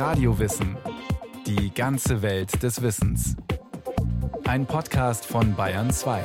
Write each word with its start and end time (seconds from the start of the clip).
Radiowissen. 0.00 0.78
Die 1.46 1.74
ganze 1.74 2.22
Welt 2.22 2.62
des 2.62 2.80
Wissens. 2.80 3.36
Ein 4.44 4.64
Podcast 4.64 5.26
von 5.26 5.54
Bayern 5.54 5.90
2. 5.90 6.24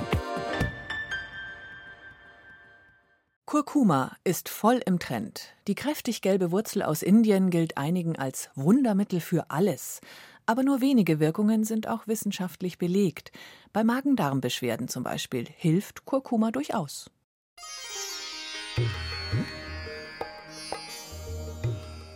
Kurkuma 3.43 4.15
ist 4.23 4.47
voll 4.47 4.79
im 4.85 4.97
Trend. 4.99 5.53
Die 5.67 5.75
kräftig 5.75 6.21
gelbe 6.21 6.51
Wurzel 6.51 6.83
aus 6.83 7.01
Indien 7.01 7.49
gilt 7.49 7.78
einigen 7.78 8.17
als 8.17 8.49
Wundermittel 8.56 9.19
für 9.19 9.49
alles. 9.49 9.99
Aber 10.46 10.63
nur 10.63 10.79
wenige 10.79 11.19
Wirkungen 11.19 11.65
sind 11.65 11.89
auch 11.89 12.07
wissenschaftlich 12.07 12.78
belegt. 12.78 13.33
Bei 13.73 13.83
Magen-Darm-Beschwerden 13.83 14.87
zum 14.87 15.03
Beispiel 15.03 15.49
hilft 15.53 16.05
Kurkuma 16.05 16.52
durchaus. 16.52 17.12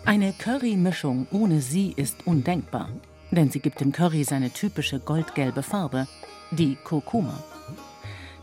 Eine 0.10 0.34
Curry-Mischung 0.34 1.28
ohne 1.30 1.62
sie 1.62 1.94
ist 1.96 2.26
undenkbar, 2.26 2.90
denn 3.30 3.52
sie 3.52 3.60
gibt 3.60 3.80
dem 3.80 3.92
Curry 3.92 4.24
seine 4.24 4.50
typische 4.50 5.00
goldgelbe 5.00 5.62
Farbe, 5.62 6.08
die 6.50 6.78
Kurkuma. 6.84 7.44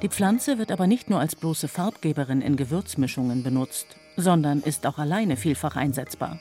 Die 0.00 0.08
Pflanze 0.08 0.58
wird 0.58 0.70
aber 0.70 0.86
nicht 0.86 1.10
nur 1.10 1.18
als 1.18 1.34
bloße 1.34 1.66
Farbgeberin 1.66 2.40
in 2.40 2.54
Gewürzmischungen 2.54 3.42
benutzt, 3.42 3.96
sondern 4.16 4.60
ist 4.60 4.86
auch 4.86 4.98
alleine 4.98 5.36
vielfach 5.36 5.74
einsetzbar. 5.74 6.38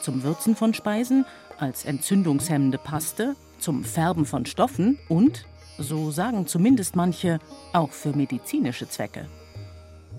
Zum 0.00 0.22
Würzen 0.22 0.54
von 0.54 0.74
Speisen, 0.74 1.26
als 1.58 1.84
entzündungshemmende 1.84 2.78
Paste, 2.78 3.34
zum 3.58 3.82
Färben 3.82 4.26
von 4.26 4.46
Stoffen 4.46 4.96
und, 5.08 5.44
so 5.76 6.12
sagen 6.12 6.46
zumindest 6.46 6.94
manche, 6.94 7.40
auch 7.72 7.90
für 7.90 8.12
medizinische 8.12 8.88
Zwecke. 8.88 9.26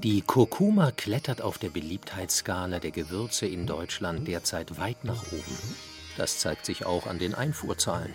Die 0.03 0.21
Kurkuma 0.21 0.91
klettert 0.91 1.41
auf 1.41 1.57
der 1.57 1.69
Beliebtheitsskala 1.69 2.77
der 2.77 2.91
Gewürze 2.91 3.47
in 3.47 3.65
Deutschland 3.65 4.27
derzeit 4.27 4.77
weit 4.77 5.03
nach 5.03 5.23
oben. 5.31 5.57
Das 6.17 6.37
zeigt 6.37 6.67
sich 6.67 6.85
auch 6.85 7.07
an 7.07 7.17
den 7.17 7.33
Einfuhrzahlen. 7.33 8.13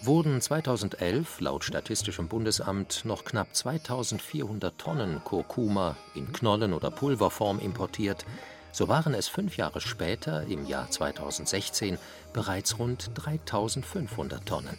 Wurden 0.00 0.40
2011 0.40 1.40
laut 1.40 1.64
Statistischem 1.64 2.28
Bundesamt 2.28 3.04
noch 3.04 3.24
knapp 3.24 3.52
2400 3.52 4.78
Tonnen 4.78 5.20
Kurkuma 5.24 5.96
in 6.14 6.32
Knollen 6.32 6.72
oder 6.72 6.92
Pulverform 6.92 7.58
importiert, 7.58 8.24
so 8.70 8.86
waren 8.86 9.12
es 9.12 9.26
fünf 9.26 9.56
Jahre 9.56 9.80
später, 9.80 10.44
im 10.44 10.66
Jahr 10.66 10.88
2016, 10.88 11.98
bereits 12.32 12.78
rund 12.78 13.10
3500 13.14 14.46
Tonnen. 14.46 14.78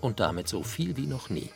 Und 0.00 0.20
damit 0.20 0.46
so 0.46 0.62
viel 0.62 0.96
wie 0.96 1.06
noch 1.08 1.30
nie. 1.30 1.50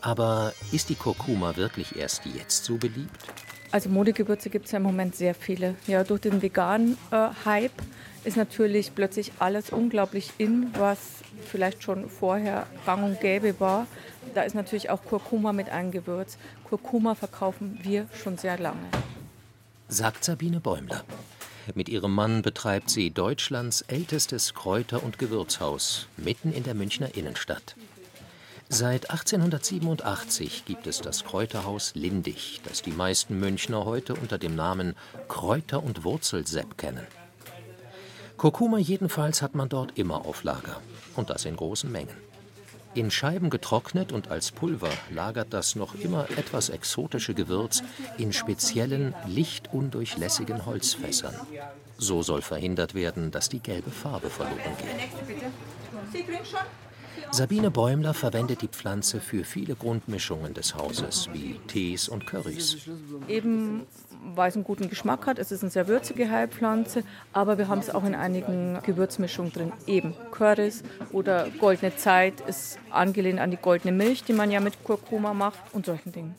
Aber 0.00 0.52
ist 0.72 0.88
die 0.88 0.94
Kurkuma 0.94 1.56
wirklich 1.56 1.96
erst 1.96 2.24
jetzt 2.26 2.64
so 2.64 2.76
beliebt? 2.76 3.26
Also 3.70 3.90
Modegewürze 3.90 4.48
gibt 4.48 4.66
es 4.66 4.72
ja 4.72 4.78
im 4.78 4.84
Moment 4.84 5.14
sehr 5.14 5.34
viele. 5.34 5.74
Ja, 5.86 6.02
durch 6.02 6.22
den 6.22 6.40
veganen 6.40 6.96
äh, 7.10 7.28
Hype 7.44 7.82
ist 8.24 8.36
natürlich 8.36 8.94
plötzlich 8.94 9.32
alles 9.38 9.70
unglaublich 9.70 10.32
in, 10.38 10.72
was 10.78 10.98
vielleicht 11.46 11.82
schon 11.82 12.08
vorher 12.08 12.66
gang 12.86 13.04
und 13.04 13.20
gäbe 13.20 13.60
war. 13.60 13.86
Da 14.34 14.42
ist 14.42 14.54
natürlich 14.54 14.90
auch 14.90 15.04
Kurkuma 15.04 15.52
mit 15.52 15.68
eingewürzt. 15.68 16.38
Kurkuma 16.64 17.14
verkaufen 17.14 17.78
wir 17.82 18.06
schon 18.14 18.38
sehr 18.38 18.58
lange. 18.58 18.80
Sagt 19.88 20.24
Sabine 20.24 20.60
Bäumler. 20.60 21.04
Mit 21.74 21.88
ihrem 21.88 22.14
Mann 22.14 22.42
betreibt 22.42 22.88
sie 22.88 23.10
Deutschlands 23.10 23.82
ältestes 23.82 24.54
Kräuter- 24.54 25.02
und 25.02 25.18
Gewürzhaus 25.18 26.06
mitten 26.16 26.52
in 26.52 26.62
der 26.62 26.74
Münchner 26.74 27.14
Innenstadt. 27.14 27.76
Seit 28.70 29.10
1887 29.10 30.66
gibt 30.66 30.86
es 30.86 31.00
das 31.00 31.24
Kräuterhaus 31.24 31.94
Lindig, 31.94 32.60
das 32.64 32.82
die 32.82 32.92
meisten 32.92 33.40
Münchner 33.40 33.86
heute 33.86 34.14
unter 34.14 34.36
dem 34.36 34.54
Namen 34.54 34.94
Kräuter- 35.26 35.82
und 35.82 36.04
Wurzelsepp 36.04 36.76
kennen. 36.76 37.06
Kurkuma 38.36 38.76
jedenfalls 38.76 39.40
hat 39.40 39.54
man 39.54 39.70
dort 39.70 39.96
immer 39.98 40.26
auf 40.26 40.44
Lager, 40.44 40.82
und 41.16 41.30
das 41.30 41.46
in 41.46 41.56
großen 41.56 41.90
Mengen. 41.90 42.14
In 42.94 43.10
Scheiben 43.10 43.48
getrocknet 43.48 44.12
und 44.12 44.30
als 44.30 44.52
Pulver 44.52 44.90
lagert 45.10 45.52
das 45.54 45.74
noch 45.74 45.94
immer 45.94 46.28
etwas 46.36 46.68
exotische 46.68 47.32
Gewürz 47.32 47.82
in 48.18 48.34
speziellen, 48.34 49.14
lichtundurchlässigen 49.26 50.66
Holzfässern. 50.66 51.34
So 51.96 52.22
soll 52.22 52.42
verhindert 52.42 52.94
werden, 52.94 53.30
dass 53.30 53.48
die 53.48 53.60
gelbe 53.60 53.90
Farbe 53.90 54.28
verloren 54.28 54.76
geht. 54.78 56.22
Sabine 57.30 57.70
Bäumler 57.70 58.14
verwendet 58.14 58.62
die 58.62 58.68
Pflanze 58.68 59.20
für 59.20 59.44
viele 59.44 59.74
Grundmischungen 59.74 60.54
des 60.54 60.74
Hauses, 60.74 61.28
wie 61.32 61.60
Tees 61.66 62.08
und 62.08 62.26
Currys. 62.26 62.88
Eben, 63.28 63.86
weil 64.34 64.48
es 64.48 64.54
einen 64.54 64.64
guten 64.64 64.88
Geschmack 64.88 65.26
hat. 65.26 65.38
Es 65.38 65.52
ist 65.52 65.62
eine 65.62 65.70
sehr 65.70 65.88
würzige 65.88 66.30
Heilpflanze, 66.30 67.04
aber 67.32 67.58
wir 67.58 67.68
haben 67.68 67.80
es 67.80 67.90
auch 67.90 68.04
in 68.04 68.14
einigen 68.14 68.78
Gewürzmischungen 68.82 69.52
drin. 69.52 69.72
Eben 69.86 70.14
Currys 70.30 70.82
oder 71.12 71.48
goldene 71.58 71.96
Zeit 71.96 72.40
ist 72.42 72.78
angelehnt 72.90 73.40
an 73.40 73.50
die 73.50 73.56
goldene 73.56 73.92
Milch, 73.92 74.24
die 74.24 74.32
man 74.32 74.50
ja 74.50 74.60
mit 74.60 74.82
Kurkuma 74.84 75.34
macht 75.34 75.60
und 75.72 75.86
solchen 75.86 76.12
Dingen. 76.12 76.34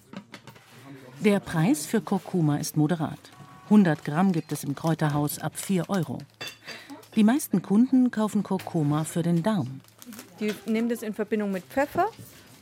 Der 1.20 1.40
Preis 1.40 1.86
für 1.86 2.02
Kurkuma 2.02 2.58
ist 2.58 2.78
moderat. 2.78 3.20
100 3.66 4.04
Gramm 4.04 4.32
gibt 4.32 4.52
es 4.52 4.64
im 4.64 4.74
Kräuterhaus 4.74 5.38
ab 5.38 5.52
4 5.56 5.90
Euro. 5.90 6.20
Die 7.16 7.24
meisten 7.24 7.62
Kunden 7.62 8.10
kaufen 8.10 8.42
Kurkuma 8.42 9.04
für 9.04 9.22
den 9.22 9.44
Darm. 9.44 9.82
Die 10.40 10.54
nehmen 10.66 10.90
das 10.90 11.02
in 11.02 11.14
Verbindung 11.14 11.52
mit 11.52 11.64
Pfeffer 11.66 12.08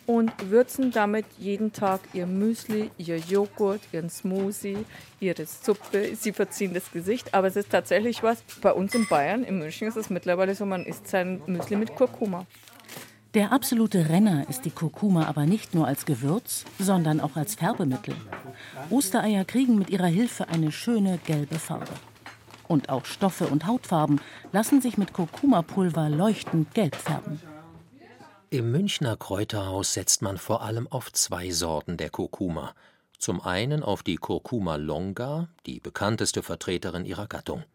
und 0.08 0.32
würzen 0.50 0.92
damit 0.92 1.26
jeden 1.38 1.74
Tag 1.74 2.00
ihr 2.14 2.26
Müsli, 2.26 2.90
ihr 2.98 3.18
Joghurt, 3.18 3.82
ihren 3.92 4.10
Smoothie, 4.10 4.86
ihre 5.20 5.46
Suppe. 5.46 6.16
Sie 6.16 6.32
verziehen 6.32 6.74
das 6.74 6.92
Gesicht, 6.92 7.34
aber 7.34 7.48
es 7.48 7.58
ist 7.58 7.70
tatsächlich 7.70 8.24
was. 8.24 8.42
Bei 8.62 8.72
uns 8.72 8.96
in 8.96 9.08
Bayern, 9.08 9.44
in 9.44 9.60
München, 9.60 9.88
ist 9.88 9.98
es 9.98 10.10
mittlerweile 10.10 10.56
so, 10.56 10.66
man 10.66 10.86
isst 10.86 11.08
sein 11.08 11.42
Müsli 11.46 11.76
mit 11.76 11.94
Kurkuma. 11.96 12.46
Der 13.34 13.52
absolute 13.52 14.10
Renner 14.10 14.50
ist 14.50 14.64
die 14.64 14.72
Kurkuma 14.72 15.26
aber 15.26 15.46
nicht 15.46 15.76
nur 15.76 15.86
als 15.86 16.06
Gewürz, 16.06 16.64
sondern 16.80 17.20
auch 17.20 17.36
als 17.36 17.56
Färbemittel. 17.56 18.16
Ostereier 18.90 19.44
kriegen 19.44 19.78
mit 19.78 19.90
ihrer 19.90 20.08
Hilfe 20.08 20.48
eine 20.48 20.72
schöne 20.72 21.20
gelbe 21.26 21.60
Farbe. 21.60 21.94
Und 22.68 22.90
auch 22.90 23.06
Stoffe 23.06 23.48
und 23.48 23.68
Hautfarben 23.68 24.22
lassen 24.54 24.82
sich 24.82 24.98
mit 24.98 25.14
Kurkuma-Pulver 25.14 26.10
leuchtend 26.10 26.74
gelb 26.74 26.96
färben. 26.96 27.40
Im 28.50 28.72
Münchner 28.72 29.18
Kräuterhaus 29.18 29.94
setzt 29.94 30.22
man 30.22 30.38
vor 30.38 30.62
allem 30.62 30.88
auf 30.88 31.12
zwei 31.12 31.52
Sorten 31.52 31.98
der 31.98 32.10
Kurkuma. 32.10 32.74
Zum 33.18 33.42
einen 33.42 33.84
auf 33.84 34.04
die 34.04 34.16
Kurkuma 34.16 34.78
longa, 34.78 35.50
die 35.66 35.82
bekannteste 35.82 36.42
Vertreterin 36.42 37.04
ihrer 37.04 37.28
Gattung. 37.28 37.66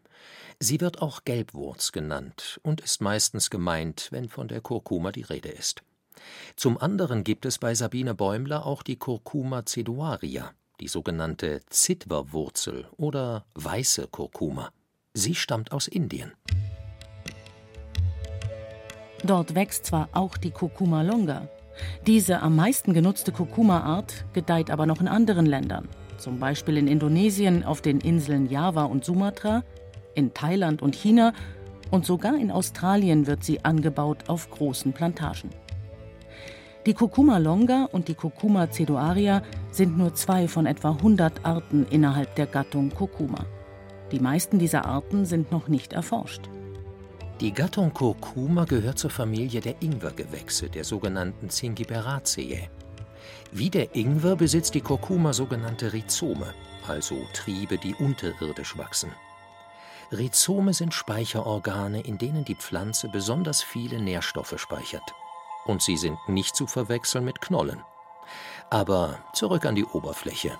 Sie 0.59 0.81
wird 0.81 0.99
auch 0.99 1.25
Gelbwurz 1.25 1.91
genannt 1.91 2.59
und 2.63 2.81
ist 2.81 3.01
meistens 3.01 3.51
gemeint, 3.51 4.07
wenn 4.09 4.29
von 4.29 4.47
der 4.47 4.61
Kurkuma 4.61 5.11
die 5.11 5.21
Rede 5.21 5.49
ist. 5.49 5.83
Zum 6.55 6.79
anderen 6.79 7.23
gibt 7.23 7.45
es 7.45 7.59
bei 7.59 7.75
Sabine 7.75 8.15
Bäumler 8.15 8.65
auch 8.65 8.81
die 8.81 8.95
Kurkuma 8.95 9.65
ceduaria, 9.67 10.53
die 10.79 10.87
sogenannte 10.87 11.61
Zitwerwurzel 11.69 12.87
oder 12.97 13.45
weiße 13.53 14.07
Kurkuma. 14.07 14.71
Sie 15.13 15.35
stammt 15.35 15.71
aus 15.71 15.87
Indien. 15.87 16.33
Dort 19.23 19.55
wächst 19.55 19.85
zwar 19.85 20.09
auch 20.11 20.37
die 20.37 20.51
Kurkuma 20.51 21.01
longa. 21.01 21.47
Diese 22.05 22.41
am 22.41 22.55
meisten 22.55 22.93
genutzte 22.93 23.31
Kurkuma-Art 23.31 24.25
gedeiht 24.33 24.69
aber 24.69 24.85
noch 24.85 25.01
in 25.01 25.07
anderen 25.07 25.45
Ländern, 25.45 25.87
zum 26.17 26.39
Beispiel 26.39 26.77
in 26.77 26.87
Indonesien, 26.87 27.63
auf 27.63 27.81
den 27.81 27.99
Inseln 28.01 28.49
Java 28.49 28.83
und 28.83 29.05
Sumatra, 29.05 29.63
in 30.13 30.33
Thailand 30.33 30.81
und 30.81 30.95
China 30.95 31.33
und 31.89 32.05
sogar 32.05 32.35
in 32.35 32.51
Australien 32.51 33.25
wird 33.25 33.43
sie 33.43 33.63
angebaut 33.63 34.25
auf 34.27 34.49
großen 34.49 34.93
Plantagen. 34.93 35.49
Die 36.85 36.93
Kurkuma 36.93 37.37
longa 37.37 37.87
und 37.91 38.09
die 38.09 38.15
Kurkuma 38.15 38.69
cedoaria 38.69 39.41
sind 39.71 39.97
nur 39.97 40.13
zwei 40.15 40.49
von 40.49 40.65
etwa 40.65 40.91
100 40.91 41.45
Arten 41.45 41.85
innerhalb 41.89 42.35
der 42.35 42.45
Gattung 42.45 42.89
Kurkuma. 42.89 43.45
Die 44.11 44.19
meisten 44.19 44.59
dieser 44.59 44.85
Arten 44.85 45.25
sind 45.25 45.49
noch 45.49 45.69
nicht 45.69 45.93
erforscht. 45.93 46.49
Die 47.43 47.51
Gattung 47.51 47.93
Kurkuma 47.93 48.63
gehört 48.63 48.97
zur 48.97 49.09
Familie 49.09 49.59
der 49.59 49.81
Ingwergewächse, 49.81 50.69
der 50.69 50.85
sogenannten 50.85 51.49
Zingiberaceae. 51.49 52.69
Wie 53.51 53.69
der 53.69 53.97
Ingwer 53.97 54.37
besitzt 54.37 54.75
die 54.75 54.79
Kurkuma 54.79 55.33
sogenannte 55.33 55.91
Rhizome, 55.91 56.53
also 56.87 57.17
Triebe, 57.33 57.77
die 57.77 57.95
unterirdisch 57.95 58.77
wachsen. 58.77 59.11
Rhizome 60.13 60.73
sind 60.73 60.93
Speicherorgane, 60.93 61.99
in 61.99 62.17
denen 62.17 62.45
die 62.45 62.55
Pflanze 62.55 63.09
besonders 63.09 63.61
viele 63.61 64.01
Nährstoffe 64.01 64.57
speichert. 64.57 65.13
Und 65.65 65.81
sie 65.81 65.97
sind 65.97 66.17
nicht 66.29 66.55
zu 66.55 66.65
verwechseln 66.65 67.25
mit 67.25 67.41
Knollen. 67.41 67.81
Aber 68.69 69.19
zurück 69.33 69.65
an 69.65 69.75
die 69.75 69.83
Oberfläche. 69.83 70.57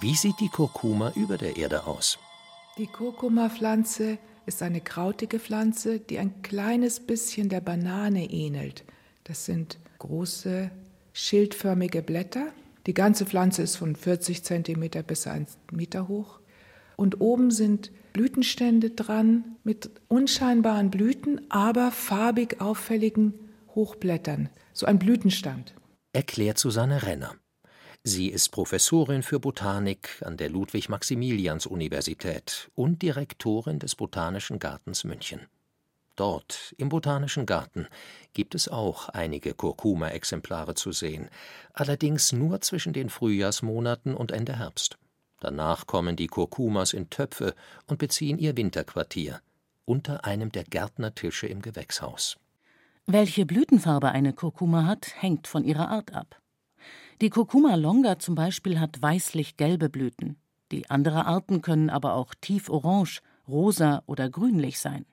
Wie 0.00 0.14
sieht 0.14 0.40
die 0.40 0.48
Kurkuma 0.48 1.12
über 1.16 1.36
der 1.36 1.58
Erde 1.58 1.86
aus? 1.86 2.18
Die 2.78 2.86
Kurkuma-Pflanze 2.86 4.16
ist 4.46 4.62
eine 4.62 4.80
krautige 4.80 5.38
Pflanze, 5.38 6.00
die 6.00 6.18
ein 6.18 6.42
kleines 6.42 7.00
bisschen 7.00 7.48
der 7.48 7.60
Banane 7.60 8.30
ähnelt. 8.30 8.84
Das 9.24 9.44
sind 9.44 9.78
große, 9.98 10.70
schildförmige 11.12 12.02
Blätter. 12.02 12.48
Die 12.86 12.94
ganze 12.94 13.24
Pflanze 13.24 13.62
ist 13.62 13.76
von 13.76 13.96
40 13.96 14.44
cm 14.44 14.90
bis 15.06 15.26
1 15.26 15.56
Meter 15.72 16.08
hoch. 16.08 16.40
Und 16.96 17.20
oben 17.20 17.50
sind 17.50 17.90
Blütenstände 18.12 18.90
dran 18.90 19.56
mit 19.64 19.90
unscheinbaren 20.08 20.90
Blüten, 20.90 21.40
aber 21.50 21.90
farbig 21.90 22.60
auffälligen 22.60 23.34
Hochblättern. 23.74 24.50
So 24.72 24.86
ein 24.86 24.98
Blütenstand. 24.98 25.74
Erklärt 26.12 26.58
Susanne 26.58 27.02
Renner. 27.02 27.34
Sie 28.06 28.28
ist 28.28 28.50
Professorin 28.50 29.22
für 29.22 29.40
Botanik 29.40 30.22
an 30.22 30.36
der 30.36 30.50
Ludwig-Maximilians-Universität 30.50 32.70
und 32.74 33.00
Direktorin 33.00 33.78
des 33.78 33.94
Botanischen 33.94 34.58
Gartens 34.58 35.04
München. 35.04 35.40
Dort, 36.14 36.74
im 36.76 36.90
Botanischen 36.90 37.46
Garten, 37.46 37.86
gibt 38.34 38.54
es 38.54 38.68
auch 38.68 39.08
einige 39.08 39.54
Kurkuma-Exemplare 39.54 40.74
zu 40.74 40.92
sehen, 40.92 41.30
allerdings 41.72 42.32
nur 42.32 42.60
zwischen 42.60 42.92
den 42.92 43.08
Frühjahrsmonaten 43.08 44.14
und 44.14 44.32
Ende 44.32 44.58
Herbst. 44.58 44.98
Danach 45.40 45.86
kommen 45.86 46.14
die 46.14 46.26
Kurkumas 46.26 46.92
in 46.92 47.08
Töpfe 47.08 47.54
und 47.86 47.98
beziehen 47.98 48.38
ihr 48.38 48.54
Winterquartier 48.54 49.40
unter 49.86 50.26
einem 50.26 50.52
der 50.52 50.64
Gärtnertische 50.64 51.46
im 51.46 51.62
Gewächshaus. 51.62 52.36
Welche 53.06 53.46
Blütenfarbe 53.46 54.10
eine 54.10 54.34
Kurkuma 54.34 54.84
hat, 54.84 55.22
hängt 55.22 55.46
von 55.46 55.64
ihrer 55.64 55.88
Art 55.88 56.12
ab. 56.12 56.38
Die 57.20 57.30
Kurkuma 57.30 57.76
longa 57.76 58.18
zum 58.18 58.34
Beispiel 58.34 58.80
hat 58.80 59.00
weißlich-gelbe 59.00 59.88
Blüten. 59.88 60.36
Die 60.72 60.90
andere 60.90 61.26
Arten 61.26 61.62
können 61.62 61.88
aber 61.88 62.14
auch 62.14 62.34
tief 62.40 62.68
orange, 62.68 63.20
rosa 63.46 64.02
oder 64.06 64.28
grünlich 64.28 64.80
sein. 64.80 65.06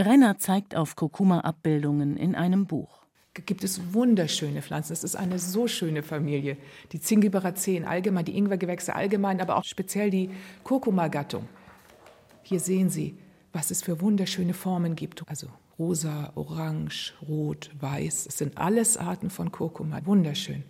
Renner 0.00 0.38
zeigt 0.38 0.74
auf 0.74 0.96
Kurkuma-Abbildungen 0.96 2.16
in 2.16 2.34
einem 2.34 2.66
Buch. 2.66 3.02
Gibt 3.34 3.62
es 3.62 3.92
wunderschöne 3.92 4.62
Pflanzen. 4.62 4.92
Es 4.92 5.04
ist 5.04 5.16
eine 5.16 5.38
so 5.38 5.68
schöne 5.68 6.02
Familie. 6.02 6.56
Die 6.92 7.00
Zingiberaceen 7.00 7.84
allgemein, 7.84 8.24
die 8.24 8.36
Ingwergewächse 8.36 8.96
allgemein, 8.96 9.40
aber 9.40 9.56
auch 9.56 9.64
speziell 9.64 10.10
die 10.10 10.30
Kurkuma-Gattung. 10.64 11.48
Hier 12.42 12.58
sehen 12.58 12.90
Sie, 12.90 13.18
was 13.52 13.70
es 13.70 13.82
für 13.82 14.00
wunderschöne 14.00 14.54
Formen 14.54 14.96
gibt. 14.96 15.22
Also 15.28 15.48
rosa, 15.78 16.32
orange, 16.34 17.14
rot, 17.28 17.70
weiß. 17.78 18.26
Es 18.26 18.38
sind 18.38 18.56
alles 18.56 18.96
Arten 18.96 19.30
von 19.30 19.52
Kurkuma. 19.52 20.00
Wunderschön. 20.04 20.64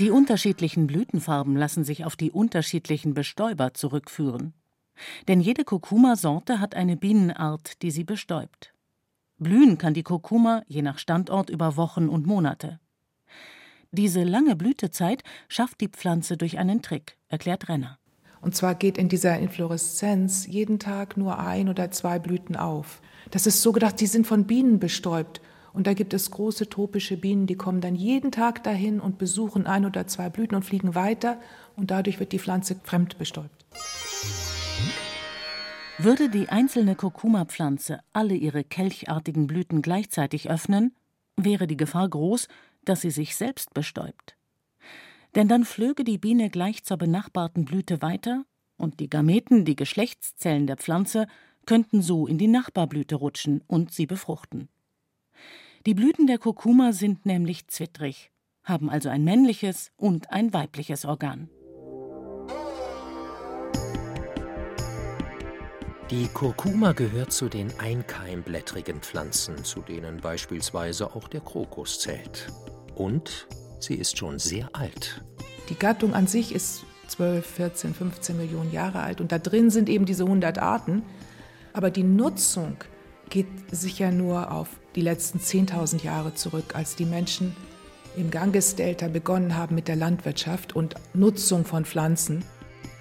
Die 0.00 0.10
unterschiedlichen 0.10 0.86
Blütenfarben 0.86 1.56
lassen 1.56 1.84
sich 1.84 2.06
auf 2.06 2.16
die 2.16 2.30
unterschiedlichen 2.30 3.12
Bestäuber 3.12 3.74
zurückführen. 3.74 4.54
Denn 5.28 5.42
jede 5.42 5.62
Kurkuma-Sorte 5.62 6.58
hat 6.58 6.74
eine 6.74 6.96
Bienenart, 6.96 7.82
die 7.82 7.90
sie 7.90 8.04
bestäubt. 8.04 8.72
Blühen 9.36 9.76
kann 9.76 9.92
die 9.92 10.02
Kurkuma 10.02 10.62
je 10.66 10.80
nach 10.80 10.98
Standort 10.98 11.50
über 11.50 11.76
Wochen 11.76 12.08
und 12.08 12.26
Monate. 12.26 12.80
Diese 13.92 14.22
lange 14.22 14.56
Blütezeit 14.56 15.22
schafft 15.48 15.82
die 15.82 15.88
Pflanze 15.88 16.38
durch 16.38 16.58
einen 16.58 16.80
Trick, 16.80 17.18
erklärt 17.28 17.68
Renner. 17.68 17.98
Und 18.40 18.56
zwar 18.56 18.74
geht 18.74 18.96
in 18.96 19.10
dieser 19.10 19.38
Infloreszenz 19.38 20.46
jeden 20.46 20.78
Tag 20.78 21.18
nur 21.18 21.38
ein 21.38 21.68
oder 21.68 21.90
zwei 21.90 22.18
Blüten 22.18 22.56
auf. 22.56 23.02
Das 23.30 23.46
ist 23.46 23.60
so 23.60 23.70
gedacht, 23.72 24.00
die 24.00 24.06
sind 24.06 24.26
von 24.26 24.46
Bienen 24.46 24.78
bestäubt 24.78 25.42
und 25.72 25.86
da 25.86 25.94
gibt 25.94 26.14
es 26.14 26.30
große 26.30 26.68
tropische 26.68 27.16
Bienen, 27.16 27.46
die 27.46 27.54
kommen 27.54 27.80
dann 27.80 27.94
jeden 27.94 28.32
Tag 28.32 28.62
dahin 28.64 29.00
und 29.00 29.18
besuchen 29.18 29.66
ein 29.66 29.84
oder 29.84 30.06
zwei 30.06 30.28
Blüten 30.28 30.56
und 30.56 30.64
fliegen 30.64 30.94
weiter 30.94 31.38
und 31.76 31.90
dadurch 31.90 32.20
wird 32.20 32.32
die 32.32 32.38
Pflanze 32.38 32.76
fremdbestäubt. 32.82 33.64
Würde 35.98 36.30
die 36.30 36.48
einzelne 36.48 36.94
Kurkuma-Pflanze 36.94 38.00
alle 38.12 38.34
ihre 38.34 38.64
kelchartigen 38.64 39.46
Blüten 39.46 39.82
gleichzeitig 39.82 40.48
öffnen, 40.48 40.94
wäre 41.36 41.66
die 41.66 41.76
Gefahr 41.76 42.08
groß, 42.08 42.48
dass 42.84 43.02
sie 43.02 43.10
sich 43.10 43.36
selbst 43.36 43.74
bestäubt. 43.74 44.36
Denn 45.34 45.46
dann 45.46 45.64
flöge 45.64 46.04
die 46.04 46.18
Biene 46.18 46.50
gleich 46.50 46.84
zur 46.84 46.96
benachbarten 46.96 47.64
Blüte 47.64 48.02
weiter 48.02 48.44
und 48.76 48.98
die 48.98 49.10
Gameten, 49.10 49.64
die 49.64 49.76
Geschlechtszellen 49.76 50.66
der 50.66 50.76
Pflanze, 50.76 51.26
könnten 51.66 52.02
so 52.02 52.26
in 52.26 52.38
die 52.38 52.48
Nachbarblüte 52.48 53.16
rutschen 53.16 53.62
und 53.66 53.92
sie 53.92 54.06
befruchten. 54.06 54.68
Die 55.86 55.94
Blüten 55.94 56.26
der 56.26 56.36
Kurkuma 56.36 56.92
sind 56.92 57.24
nämlich 57.24 57.66
zwittrig, 57.68 58.30
haben 58.62 58.90
also 58.90 59.08
ein 59.08 59.24
männliches 59.24 59.92
und 59.96 60.30
ein 60.30 60.52
weibliches 60.52 61.06
Organ. 61.06 61.48
Die 66.10 66.28
Kurkuma 66.34 66.92
gehört 66.92 67.32
zu 67.32 67.48
den 67.48 67.72
einkeimblättrigen 67.78 69.00
Pflanzen, 69.00 69.64
zu 69.64 69.80
denen 69.80 70.18
beispielsweise 70.18 71.14
auch 71.14 71.28
der 71.28 71.40
Krokus 71.40 71.98
zählt. 71.98 72.52
Und 72.94 73.48
sie 73.78 73.94
ist 73.94 74.18
schon 74.18 74.38
sehr 74.38 74.68
alt. 74.74 75.24
Die 75.70 75.78
Gattung 75.78 76.12
an 76.12 76.26
sich 76.26 76.54
ist 76.54 76.84
12, 77.06 77.46
14, 77.46 77.94
15 77.94 78.36
Millionen 78.36 78.70
Jahre 78.70 79.00
alt 79.00 79.22
und 79.22 79.32
da 79.32 79.38
drin 79.38 79.70
sind 79.70 79.88
eben 79.88 80.04
diese 80.04 80.24
100 80.24 80.58
Arten. 80.58 81.04
Aber 81.72 81.90
die 81.90 82.02
Nutzung 82.02 82.76
geht 83.30 83.48
sicher 83.70 84.10
nur 84.10 84.52
auf 84.52 84.79
die 84.96 85.02
letzten 85.02 85.38
10.000 85.38 86.02
Jahre 86.02 86.34
zurück, 86.34 86.74
als 86.74 86.96
die 86.96 87.04
Menschen 87.04 87.54
im 88.16 88.30
Gangesdelta 88.30 89.08
begonnen 89.08 89.56
haben 89.56 89.74
mit 89.74 89.88
der 89.88 89.96
Landwirtschaft 89.96 90.74
und 90.74 90.94
Nutzung 91.14 91.64
von 91.64 91.84
Pflanzen. 91.84 92.44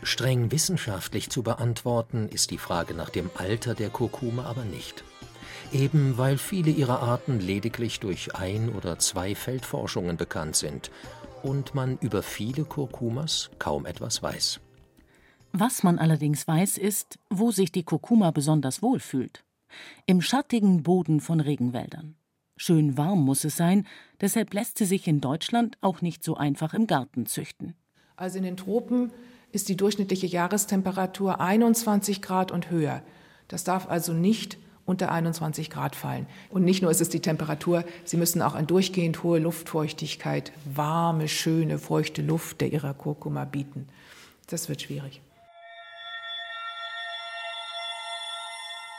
Streng 0.03 0.51
wissenschaftlich 0.51 1.29
zu 1.29 1.43
beantworten 1.43 2.29
ist 2.29 2.51
die 2.51 2.57
Frage 2.57 2.93
nach 2.93 3.09
dem 3.09 3.29
Alter 3.35 3.73
der 3.73 3.89
Kurkuma 3.89 4.45
aber 4.45 4.63
nicht. 4.63 5.03
Eben 5.71 6.17
weil 6.17 6.37
viele 6.37 6.71
ihrer 6.71 7.01
Arten 7.01 7.39
lediglich 7.39 7.99
durch 7.99 8.35
ein 8.35 8.69
oder 8.69 8.97
zwei 8.99 9.35
Feldforschungen 9.35 10.17
bekannt 10.17 10.55
sind 10.55 10.89
und 11.43 11.75
man 11.75 11.97
über 11.99 12.23
viele 12.23 12.63
Kurkumas 12.63 13.49
kaum 13.59 13.85
etwas 13.85 14.23
weiß. 14.23 14.59
Was 15.51 15.83
man 15.83 15.97
allerdings 15.97 16.47
weiß, 16.47 16.77
ist, 16.77 17.19
wo 17.29 17.51
sich 17.51 17.71
die 17.71 17.83
Kurkuma 17.83 18.31
besonders 18.31 18.81
wohl 18.81 18.99
fühlt 18.99 19.43
im 20.05 20.21
schattigen 20.21 20.83
Boden 20.83 21.19
von 21.19 21.39
Regenwäldern. 21.39 22.15
Schön 22.55 22.97
warm 22.97 23.23
muss 23.23 23.45
es 23.45 23.55
sein, 23.55 23.87
deshalb 24.19 24.53
lässt 24.53 24.77
sie 24.77 24.85
sich 24.85 25.07
in 25.07 25.21
Deutschland 25.21 25.77
auch 25.81 26.01
nicht 26.01 26.23
so 26.23 26.35
einfach 26.35 26.73
im 26.73 26.87
Garten 26.87 27.25
züchten. 27.25 27.73
Also 28.17 28.37
in 28.37 28.43
den 28.43 28.57
Tropen 28.57 29.11
ist 29.51 29.69
die 29.69 29.77
durchschnittliche 29.77 30.27
Jahrestemperatur 30.27 31.39
21 31.39 32.21
Grad 32.21 32.51
und 32.51 32.69
höher. 32.69 33.01
Das 33.47 33.63
darf 33.63 33.89
also 33.89 34.13
nicht 34.13 34.57
unter 34.85 35.11
21 35.11 35.69
Grad 35.69 35.95
fallen. 35.95 36.25
Und 36.49 36.65
nicht 36.65 36.81
nur 36.81 36.91
ist 36.91 36.99
es 36.99 37.09
die 37.09 37.21
Temperatur, 37.21 37.85
sie 38.03 38.17
müssen 38.17 38.41
auch 38.41 38.55
eine 38.55 38.67
durchgehend 38.67 39.23
hohe 39.23 39.39
Luftfeuchtigkeit, 39.39 40.51
warme, 40.65 41.27
schöne, 41.27 41.77
feuchte 41.77 42.21
Luft 42.21 42.59
der 42.59 42.73
ihrer 42.73 42.93
Kurkuma 42.93 43.45
bieten. 43.45 43.87
Das 44.47 44.67
wird 44.67 44.81
schwierig. 44.81 45.21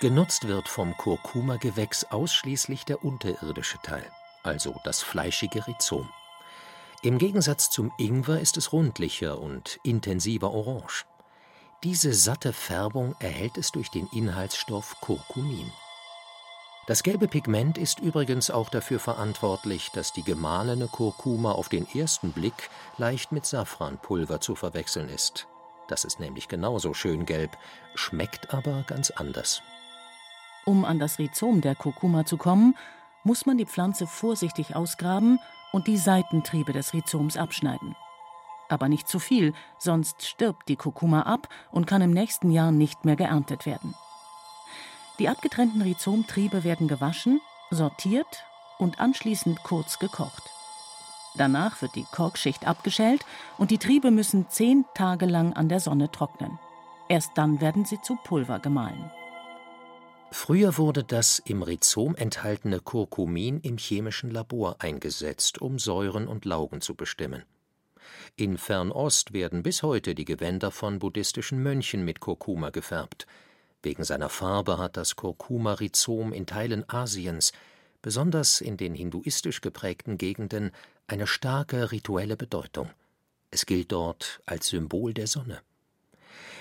Genutzt 0.00 0.49
wird 0.49 0.66
vom 0.66 0.97
Kurkuma-Gewächs 0.97 2.04
ausschließlich 2.04 2.87
der 2.87 3.04
unterirdische 3.04 3.76
Teil, 3.83 4.11
also 4.42 4.75
das 4.83 5.02
fleischige 5.02 5.66
Rhizom. 5.66 6.09
Im 7.02 7.19
Gegensatz 7.19 7.69
zum 7.69 7.92
Ingwer 7.99 8.40
ist 8.40 8.57
es 8.57 8.73
rundlicher 8.73 9.38
und 9.38 9.78
intensiver 9.83 10.52
orange. 10.52 11.04
Diese 11.83 12.14
satte 12.14 12.54
Färbung 12.54 13.14
erhält 13.19 13.59
es 13.59 13.73
durch 13.73 13.90
den 13.90 14.07
Inhaltsstoff 14.07 14.97
Kurkumin. 15.02 15.71
Das 16.87 17.02
gelbe 17.02 17.28
Pigment 17.28 17.76
ist 17.76 18.00
übrigens 18.00 18.50
auch 18.50 18.71
dafür 18.71 19.00
verantwortlich, 19.00 19.90
dass 19.90 20.14
die 20.14 20.25
gemahlene 20.25 20.88
Kurkuma 20.88 21.52
auf 21.52 21.69
den 21.69 21.87
ersten 21.95 22.33
Blick 22.33 22.71
leicht 22.97 23.33
mit 23.33 23.45
Safranpulver 23.45 24.40
zu 24.40 24.54
verwechseln 24.54 25.11
ist. 25.11 25.47
Das 25.88 26.07
ist 26.07 26.21
nämlich 26.21 26.49
genauso 26.49 26.95
schön 26.95 27.26
gelb, 27.26 27.59
schmeckt 27.95 28.54
aber 28.54 28.83
ganz 28.87 29.11
anders. 29.11 29.61
Um 30.71 30.85
an 30.85 31.00
das 31.00 31.19
Rhizom 31.19 31.62
der 31.62 31.75
Kurkuma 31.75 32.25
zu 32.25 32.37
kommen, 32.37 32.77
muss 33.25 33.45
man 33.45 33.59
die 33.59 33.67
Pflanze 33.67 34.07
vorsichtig 34.07 34.77
ausgraben 34.77 35.41
und 35.73 35.89
die 35.89 35.97
Seitentriebe 35.97 36.73
des 36.73 36.93
Rhizoms 36.93 37.37
abschneiden. 37.37 37.97
Aber 38.69 38.89
nicht 38.89 39.09
zu 39.09 39.19
viel, 39.19 39.53
sonst 39.79 40.25
stirbt 40.25 40.69
die 40.69 40.77
Kurkuma 40.77 41.23
ab 41.23 41.49
und 41.73 41.89
kann 41.89 42.03
im 42.03 42.12
nächsten 42.12 42.53
Jahr 42.53 42.71
nicht 42.71 43.05
mehr 43.05 43.17
geerntet 43.17 43.67
werden. 43.67 43.97
Die 45.19 45.29
abgetrennten 45.29 45.83
Rhizomtriebe 45.83 46.62
werden 46.62 46.87
gewaschen, 46.87 47.41
sortiert 47.73 48.45
und 48.79 49.00
anschließend 49.00 49.65
kurz 49.65 49.99
gekocht. 49.99 50.53
Danach 51.35 51.83
wird 51.83 51.97
die 51.97 52.07
Korkschicht 52.12 52.65
abgeschält 52.65 53.27
und 53.59 53.73
die 53.73 53.79
Triebe 53.79 54.12
müssen 54.12 54.49
zehn 54.49 54.85
Tage 54.95 55.27
lang 55.27 55.53
an 55.53 55.69
der 55.69 55.81
Sonne 55.81 56.12
trocknen. 56.12 56.61
Erst 57.09 57.33
dann 57.35 57.61
werden 57.61 57.85
sie 57.85 58.00
zu 58.00 58.15
Pulver 58.23 58.61
gemahlen. 58.61 59.11
Früher 60.33 60.79
wurde 60.79 61.03
das 61.03 61.41
im 61.41 61.63
Rhizom 61.63 62.15
enthaltene 62.15 62.81
Curcumin 62.81 63.61
im 63.61 63.79
chemischen 63.79 64.31
Labor 64.31 64.77
eingesetzt, 64.79 65.61
um 65.61 65.79
Säuren 65.79 66.29
und 66.29 66.45
Laugen 66.45 66.81
zu 66.81 66.95
bestimmen. 66.95 67.43
In 68.37 68.57
Fernost 68.57 69.33
werden 69.33 69.63
bis 69.63 69.83
heute 69.83 70.15
die 70.15 70.25
Gewänder 70.25 70.71
von 70.71 71.01
buddhistischen 71.01 71.63
Mönchen 71.63 72.05
mit 72.05 72.21
Kurkuma 72.21 72.71
gefärbt. 72.71 73.27
Wegen 73.83 74.05
seiner 74.05 74.29
Farbe 74.29 74.79
hat 74.79 74.97
das 74.97 75.17
Kurkuma-Rhizom 75.17 76.33
in 76.33 76.47
Teilen 76.47 76.89
Asiens, 76.89 77.53
besonders 78.01 78.61
in 78.61 78.77
den 78.77 78.95
hinduistisch 78.95 79.61
geprägten 79.61 80.17
Gegenden, 80.17 80.71
eine 81.07 81.27
starke 81.27 81.91
rituelle 81.91 82.37
Bedeutung. 82.37 82.91
Es 83.51 83.67
gilt 83.67 83.91
dort 83.91 84.41
als 84.47 84.69
Symbol 84.69 85.13
der 85.13 85.27
Sonne. 85.27 85.61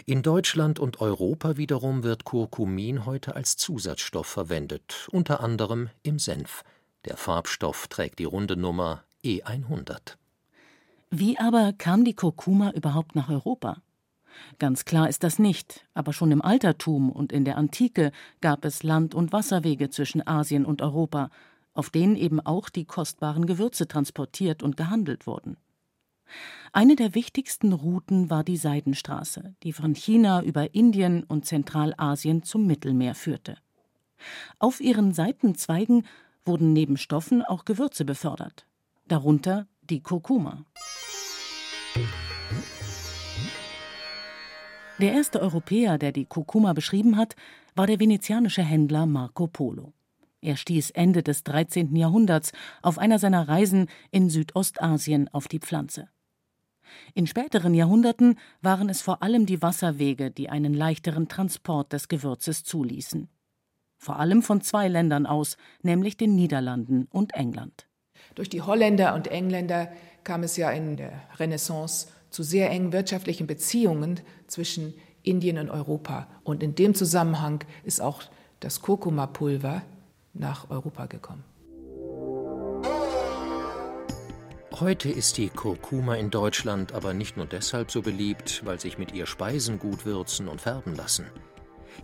In 0.05 0.21
Deutschland 0.21 0.79
und 0.79 1.01
Europa 1.01 1.57
wiederum 1.57 2.03
wird 2.03 2.25
Curcumin 2.25 3.05
heute 3.05 3.35
als 3.35 3.57
Zusatzstoff 3.57 4.27
verwendet, 4.27 5.07
unter 5.11 5.41
anderem 5.41 5.89
im 6.03 6.19
Senf. 6.19 6.63
Der 7.05 7.17
Farbstoff 7.17 7.87
trägt 7.87 8.19
die 8.19 8.25
runde 8.25 8.57
Nummer 8.57 9.03
E100. 9.23 10.15
Wie 11.11 11.39
aber 11.39 11.73
kam 11.77 12.05
die 12.05 12.13
Kurkuma 12.13 12.71
überhaupt 12.71 13.15
nach 13.15 13.29
Europa? 13.29 13.81
Ganz 14.57 14.85
klar 14.85 15.09
ist 15.09 15.23
das 15.23 15.39
nicht, 15.39 15.85
aber 15.93 16.13
schon 16.13 16.31
im 16.31 16.41
Altertum 16.41 17.11
und 17.11 17.31
in 17.31 17.45
der 17.45 17.57
Antike 17.57 18.11
gab 18.41 18.65
es 18.65 18.83
Land- 18.83 19.15
und 19.15 19.33
Wasserwege 19.33 19.89
zwischen 19.89 20.25
Asien 20.25 20.65
und 20.65 20.81
Europa, 20.81 21.29
auf 21.73 21.89
denen 21.89 22.15
eben 22.15 22.39
auch 22.39 22.69
die 22.69 22.85
kostbaren 22.85 23.45
Gewürze 23.45 23.87
transportiert 23.87 24.63
und 24.63 24.77
gehandelt 24.77 25.27
wurden. 25.27 25.57
Eine 26.71 26.95
der 26.95 27.15
wichtigsten 27.15 27.73
Routen 27.73 28.29
war 28.29 28.43
die 28.43 28.57
Seidenstraße, 28.57 29.55
die 29.63 29.73
von 29.73 29.95
China 29.95 30.43
über 30.43 30.73
Indien 30.73 31.23
und 31.23 31.45
Zentralasien 31.45 32.43
zum 32.43 32.67
Mittelmeer 32.67 33.15
führte. 33.15 33.57
Auf 34.59 34.81
ihren 34.81 35.13
Seitenzweigen 35.13 36.05
wurden 36.45 36.73
neben 36.73 36.97
Stoffen 36.97 37.43
auch 37.43 37.65
Gewürze 37.65 38.05
befördert, 38.05 38.65
darunter 39.07 39.67
die 39.81 40.01
Kurkuma. 40.01 40.65
Der 44.99 45.13
erste 45.13 45.39
Europäer, 45.39 45.97
der 45.97 46.11
die 46.11 46.25
Kurkuma 46.25 46.73
beschrieben 46.73 47.15
hat, 47.15 47.35
war 47.75 47.87
der 47.87 47.99
venezianische 47.99 48.63
Händler 48.63 49.05
Marco 49.05 49.47
Polo. 49.47 49.93
Er 50.41 50.57
stieß 50.57 50.91
Ende 50.91 51.23
des 51.23 51.43
13. 51.43 51.95
Jahrhunderts 51.95 52.51
auf 52.81 52.97
einer 52.97 53.19
seiner 53.19 53.47
Reisen 53.47 53.87
in 54.11 54.29
Südostasien 54.29 55.29
auf 55.29 55.47
die 55.47 55.59
Pflanze. 55.59 56.09
In 57.13 57.27
späteren 57.27 57.73
Jahrhunderten 57.73 58.37
waren 58.61 58.89
es 58.89 59.01
vor 59.01 59.23
allem 59.23 59.45
die 59.45 59.61
Wasserwege, 59.61 60.31
die 60.31 60.49
einen 60.49 60.73
leichteren 60.73 61.27
Transport 61.27 61.93
des 61.93 62.07
Gewürzes 62.07 62.63
zuließen. 62.63 63.29
Vor 63.97 64.19
allem 64.19 64.41
von 64.41 64.61
zwei 64.61 64.87
Ländern 64.87 65.25
aus, 65.25 65.57
nämlich 65.81 66.15
den 66.15 66.35
Niederlanden 66.35 67.07
und 67.11 67.33
England. 67.33 67.87
Durch 68.35 68.49
die 68.49 68.61
Holländer 68.61 69.15
und 69.15 69.27
Engländer 69.27 69.91
kam 70.23 70.43
es 70.43 70.57
ja 70.57 70.71
in 70.71 70.97
der 70.97 71.11
Renaissance 71.37 72.07
zu 72.29 72.43
sehr 72.43 72.69
engen 72.69 72.93
wirtschaftlichen 72.93 73.47
Beziehungen 73.47 74.19
zwischen 74.47 74.93
Indien 75.23 75.57
und 75.57 75.69
Europa. 75.69 76.27
Und 76.43 76.63
in 76.63 76.75
dem 76.75 76.95
Zusammenhang 76.95 77.63
ist 77.83 78.01
auch 78.01 78.23
das 78.59 78.81
Kurkuma-Pulver 78.81 79.81
nach 80.33 80.69
Europa 80.69 81.07
gekommen. 81.07 81.43
Heute 84.79 85.09
ist 85.09 85.37
die 85.37 85.49
Kurkuma 85.49 86.15
in 86.15 86.29
Deutschland 86.29 86.93
aber 86.93 87.13
nicht 87.13 87.35
nur 87.35 87.45
deshalb 87.45 87.91
so 87.91 88.01
beliebt, 88.01 88.61
weil 88.63 88.79
sich 88.79 88.97
mit 88.97 89.11
ihr 89.11 89.25
Speisen 89.25 89.77
gut 89.77 90.05
würzen 90.05 90.47
und 90.47 90.61
färben 90.61 90.95
lassen. 90.95 91.25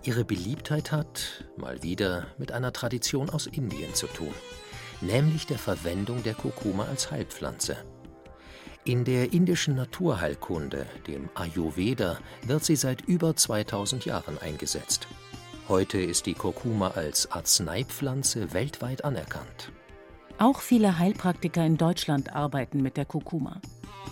Ihre 0.03 0.25
Beliebtheit 0.25 0.91
hat, 0.91 1.45
mal 1.55 1.83
wieder, 1.83 2.27
mit 2.37 2.51
einer 2.51 2.73
Tradition 2.73 3.29
aus 3.29 3.47
Indien 3.47 3.93
zu 3.93 4.07
tun, 4.07 4.33
nämlich 4.99 5.45
der 5.45 5.57
Verwendung 5.57 6.21
der 6.23 6.33
Kurkuma 6.33 6.83
als 6.83 7.11
Heilpflanze. 7.11 7.77
In 8.83 9.05
der 9.05 9.31
indischen 9.31 9.75
Naturheilkunde, 9.75 10.85
dem 11.07 11.29
Ayurveda, 11.33 12.19
wird 12.45 12.65
sie 12.65 12.75
seit 12.75 12.99
über 12.99 13.37
2000 13.37 14.03
Jahren 14.03 14.37
eingesetzt. 14.37 15.07
Heute 15.69 16.01
ist 16.01 16.25
die 16.25 16.33
Kurkuma 16.33 16.89
als 16.89 17.31
Arzneipflanze 17.31 18.51
weltweit 18.53 19.05
anerkannt. 19.05 19.71
Auch 20.37 20.59
viele 20.59 20.99
Heilpraktiker 20.99 21.65
in 21.65 21.77
Deutschland 21.77 22.35
arbeiten 22.35 22.81
mit 22.81 22.97
der 22.97 23.05
Kurkuma. 23.05 23.61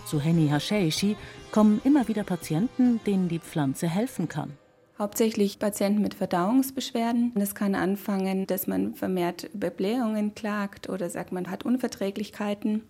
Zu 0.05 0.21
Henny 0.21 0.47
Hasheishi 0.47 1.17
kommen 1.51 1.81
immer 1.83 2.07
wieder 2.07 2.23
Patienten, 2.23 3.01
denen 3.05 3.27
die 3.27 3.39
Pflanze 3.39 3.89
helfen 3.89 4.29
kann. 4.29 4.53
Hauptsächlich 4.97 5.59
Patienten 5.59 6.01
mit 6.01 6.13
Verdauungsbeschwerden. 6.13 7.33
Es 7.35 7.55
kann 7.55 7.75
anfangen, 7.75 8.47
dass 8.47 8.67
man 8.67 8.95
vermehrt 8.95 9.49
über 9.53 9.69
Blähungen 9.69 10.33
klagt 10.33 10.87
oder 10.87 11.09
sagt, 11.09 11.33
man 11.33 11.51
hat 11.51 11.65
Unverträglichkeiten. 11.65 12.83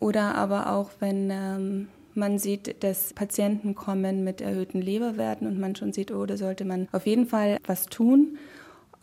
Oder 0.00 0.34
aber 0.34 0.72
auch, 0.72 0.90
wenn 1.00 1.30
ähm, 1.30 1.88
man 2.14 2.38
sieht, 2.38 2.82
dass 2.82 3.12
Patienten 3.12 3.74
kommen 3.74 4.24
mit 4.24 4.40
erhöhten 4.40 4.80
Leberwerten 4.80 5.46
und 5.46 5.58
man 5.58 5.76
schon 5.76 5.92
sieht, 5.92 6.10
oh, 6.12 6.24
da 6.24 6.38
sollte 6.38 6.64
man 6.64 6.88
auf 6.92 7.06
jeden 7.06 7.26
Fall 7.26 7.58
was 7.66 7.86
tun. 7.86 8.38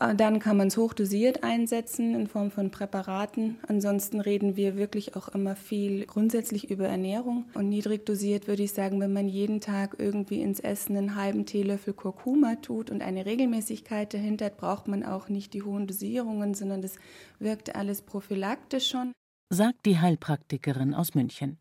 Äh, 0.02 0.14
dann 0.14 0.38
kann 0.38 0.56
man 0.56 0.68
es 0.68 0.76
hochdosiert 0.76 1.44
einsetzen 1.44 2.14
in 2.14 2.26
Form 2.26 2.50
von 2.50 2.70
Präparaten. 2.70 3.58
Ansonsten 3.68 4.20
reden 4.20 4.56
wir 4.56 4.76
wirklich 4.76 5.16
auch 5.16 5.28
immer 5.28 5.56
viel 5.56 6.06
grundsätzlich 6.06 6.70
über 6.70 6.88
Ernährung. 6.88 7.46
Und 7.54 7.68
niedrig 7.68 8.04
dosiert 8.06 8.48
würde 8.48 8.64
ich 8.64 8.72
sagen, 8.72 9.00
wenn 9.00 9.12
man 9.12 9.28
jeden 9.28 9.60
Tag 9.60 9.96
irgendwie 9.98 10.42
ins 10.42 10.60
Essen 10.60 10.96
einen 10.96 11.14
halben 11.14 11.46
Teelöffel 11.46 11.94
Kurkuma 11.94 12.56
tut 12.56 12.90
und 12.90 13.02
eine 13.02 13.26
Regelmäßigkeit 13.26 14.12
dahinter 14.12 14.50
braucht 14.50 14.88
man 14.88 15.04
auch 15.04 15.28
nicht 15.28 15.54
die 15.54 15.62
hohen 15.62 15.86
Dosierungen, 15.86 16.54
sondern 16.54 16.82
das 16.82 16.96
wirkt 17.38 17.74
alles 17.76 18.02
prophylaktisch 18.02 18.88
schon. 18.88 19.12
Sagt 19.50 19.86
die 19.86 19.98
Heilpraktikerin 19.98 20.94
aus 20.94 21.14
München. 21.14 21.58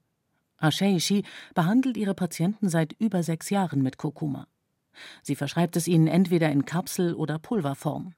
Asheishi 0.59 1.23
behandelt 1.55 1.97
ihre 1.97 2.13
Patienten 2.13 2.69
seit 2.69 2.93
über 2.93 3.23
sechs 3.23 3.49
Jahren 3.49 3.81
mit 3.81 3.97
Kurkuma. 3.97 4.47
Sie 5.23 5.35
verschreibt 5.35 5.75
es 5.75 5.87
ihnen 5.87 6.07
entweder 6.07 6.51
in 6.51 6.65
Kapsel- 6.65 7.15
oder 7.15 7.39
Pulverform. 7.39 8.13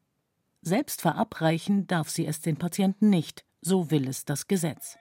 Selbst 0.65 1.01
verabreichen 1.01 1.87
darf 1.87 2.09
sie 2.09 2.25
es 2.25 2.39
den 2.39 2.55
Patienten 2.55 3.09
nicht, 3.09 3.43
so 3.59 3.91
will 3.91 4.07
es 4.07 4.23
das 4.23 4.47
Gesetz. 4.47 4.97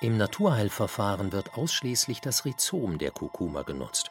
Im 0.00 0.16
Naturheilverfahren 0.16 1.32
wird 1.32 1.58
ausschließlich 1.58 2.22
das 2.22 2.46
Rhizom 2.46 2.96
der 2.96 3.10
Kurkuma 3.10 3.60
genutzt. 3.60 4.10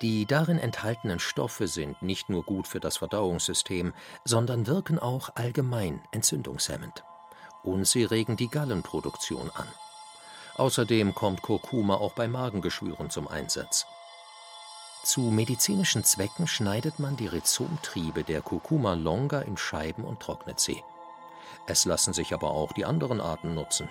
Die 0.00 0.24
darin 0.24 0.58
enthaltenen 0.58 1.18
Stoffe 1.18 1.68
sind 1.68 2.00
nicht 2.00 2.30
nur 2.30 2.42
gut 2.42 2.66
für 2.66 2.80
das 2.80 2.96
Verdauungssystem, 2.96 3.92
sondern 4.24 4.66
wirken 4.66 4.98
auch 4.98 5.36
allgemein 5.36 6.00
entzündungshemmend. 6.10 7.04
Und 7.62 7.86
sie 7.86 8.04
regen 8.04 8.38
die 8.38 8.48
Gallenproduktion 8.48 9.50
an. 9.50 9.68
Außerdem 10.56 11.14
kommt 11.14 11.42
Kurkuma 11.42 11.96
auch 11.96 12.14
bei 12.14 12.28
Magengeschwüren 12.28 13.10
zum 13.10 13.28
Einsatz. 13.28 13.86
Zu 15.04 15.22
medizinischen 15.22 16.04
Zwecken 16.04 16.46
schneidet 16.46 17.00
man 17.00 17.16
die 17.16 17.26
Rhizomtriebe 17.26 18.22
der 18.22 18.40
Curcuma 18.40 18.94
longa 18.94 19.40
in 19.40 19.56
Scheiben 19.56 20.04
und 20.04 20.20
trocknet 20.20 20.60
sie. 20.60 20.80
Es 21.66 21.84
lassen 21.84 22.12
sich 22.12 22.32
aber 22.32 22.52
auch 22.52 22.72
die 22.72 22.84
anderen 22.84 23.20
Arten 23.20 23.54
nutzen. 23.54 23.88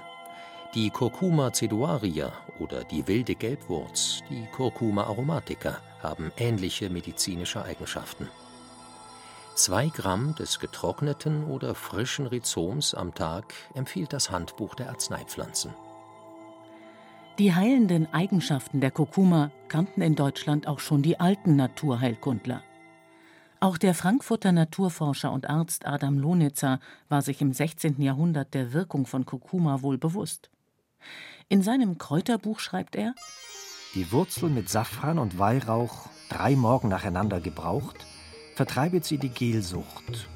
Die 0.73 0.89
Curcuma 0.89 1.51
ceduaria 1.51 2.31
oder 2.59 2.85
die 2.85 3.05
wilde 3.07 3.35
Gelbwurz, 3.35 4.21
die 4.29 4.45
Curcuma 4.55 5.03
aromatica 5.03 5.81
haben 6.01 6.31
ähnliche 6.37 6.89
medizinische 6.89 7.61
Eigenschaften. 7.61 8.29
Zwei 9.53 9.89
Gramm 9.89 10.33
des 10.35 10.59
getrockneten 10.59 11.43
oder 11.43 11.75
frischen 11.75 12.25
Rhizoms 12.25 12.93
am 12.93 13.13
Tag 13.13 13.53
empfiehlt 13.73 14.13
das 14.13 14.31
Handbuch 14.31 14.75
der 14.75 14.89
Arzneipflanzen. 14.89 15.73
Die 17.41 17.55
heilenden 17.55 18.05
Eigenschaften 18.13 18.81
der 18.81 18.91
Kurkuma 18.91 19.49
kannten 19.67 20.03
in 20.03 20.13
Deutschland 20.13 20.67
auch 20.67 20.77
schon 20.77 21.01
die 21.01 21.19
alten 21.19 21.55
Naturheilkundler. 21.55 22.61
Auch 23.59 23.79
der 23.79 23.95
Frankfurter 23.95 24.51
Naturforscher 24.51 25.31
und 25.31 25.49
Arzt 25.49 25.87
Adam 25.87 26.19
Lohnitzer 26.19 26.79
war 27.09 27.23
sich 27.23 27.41
im 27.41 27.51
16. 27.51 27.99
Jahrhundert 27.99 28.53
der 28.53 28.73
Wirkung 28.73 29.07
von 29.07 29.25
Kurkuma 29.25 29.81
wohl 29.81 29.97
bewusst. 29.97 30.51
In 31.49 31.63
seinem 31.63 31.97
Kräuterbuch 31.97 32.59
schreibt 32.59 32.95
er: 32.95 33.15
Die 33.95 34.11
Wurzel 34.11 34.51
mit 34.51 34.69
Safran 34.69 35.17
und 35.17 35.39
Weihrauch 35.39 36.09
drei 36.29 36.55
Morgen 36.55 36.89
nacheinander 36.89 37.41
gebraucht, 37.41 38.05
vertreibet 38.53 39.03
sie 39.03 39.17
die 39.17 39.29
Gelsucht. 39.33 40.27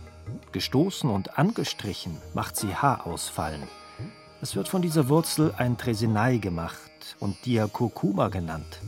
Gestoßen 0.53 1.07
und 1.07 1.37
angestrichen 1.37 2.17
macht 2.33 2.55
sie 2.55 2.73
Haarausfallen 2.73 3.61
es 4.45 4.55
wird 4.55 4.67
von 4.67 4.83
dieser 4.83 5.09
Wurzel 5.09 5.55
ein 5.57 5.75
Tresenei 5.75 6.37
gemacht 6.37 7.15
und 7.19 7.47
Diakurkuma 7.47 8.27
genannt. 8.27 8.79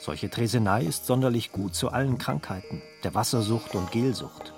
Solche 0.00 0.30
Tresenei 0.30 0.84
ist 0.84 1.06
sonderlich 1.06 1.50
gut 1.50 1.74
zu 1.74 1.90
allen 1.90 2.18
Krankheiten, 2.18 2.82
der 3.02 3.12
Wassersucht 3.12 3.74
und 3.74 3.90
Gelsucht. 3.90 4.54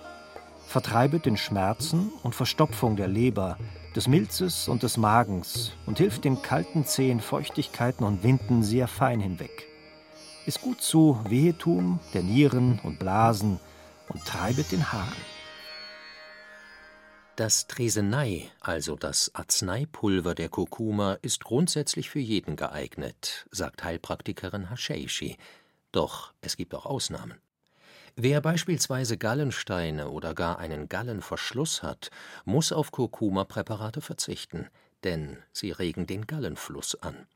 Vertreibet 0.66 1.24
den 1.24 1.38
Schmerzen 1.38 2.12
und 2.22 2.34
Verstopfung 2.34 2.94
der 2.94 3.08
Leber, 3.08 3.56
des 3.96 4.06
Milzes 4.06 4.68
und 4.68 4.82
des 4.82 4.98
Magens 4.98 5.72
und 5.86 5.96
hilft 5.96 6.26
den 6.26 6.42
kalten 6.42 6.84
Zehen, 6.84 7.20
Feuchtigkeiten 7.20 8.04
und 8.04 8.22
Winden 8.22 8.62
sehr 8.62 8.86
fein 8.86 9.20
hinweg. 9.20 9.66
Ist 10.44 10.60
gut 10.60 10.82
zu 10.82 11.18
Wehetum 11.26 12.00
der 12.12 12.22
Nieren 12.22 12.80
und 12.82 12.98
Blasen 12.98 13.60
und 14.10 14.26
treibet 14.26 14.72
den 14.72 14.92
Haaren. 14.92 15.37
Das 17.38 17.68
Tresenei, 17.68 18.50
also 18.58 18.96
das 18.96 19.32
Arzneipulver 19.32 20.34
der 20.34 20.48
Kurkuma, 20.48 21.18
ist 21.22 21.44
grundsätzlich 21.44 22.10
für 22.10 22.18
jeden 22.18 22.56
geeignet, 22.56 23.46
sagt 23.52 23.84
Heilpraktikerin 23.84 24.70
Hasheishi. 24.70 25.36
Doch 25.92 26.32
es 26.40 26.56
gibt 26.56 26.74
auch 26.74 26.84
Ausnahmen. 26.84 27.34
Wer 28.16 28.40
beispielsweise 28.40 29.18
Gallensteine 29.18 30.08
oder 30.08 30.34
gar 30.34 30.58
einen 30.58 30.88
Gallenverschluss 30.88 31.84
hat, 31.84 32.10
muss 32.44 32.72
auf 32.72 32.90
Kurkuma-Präparate 32.90 34.00
verzichten, 34.00 34.66
denn 35.04 35.36
sie 35.52 35.70
regen 35.70 36.08
den 36.08 36.26
Gallenfluss 36.26 37.00
an. 37.00 37.28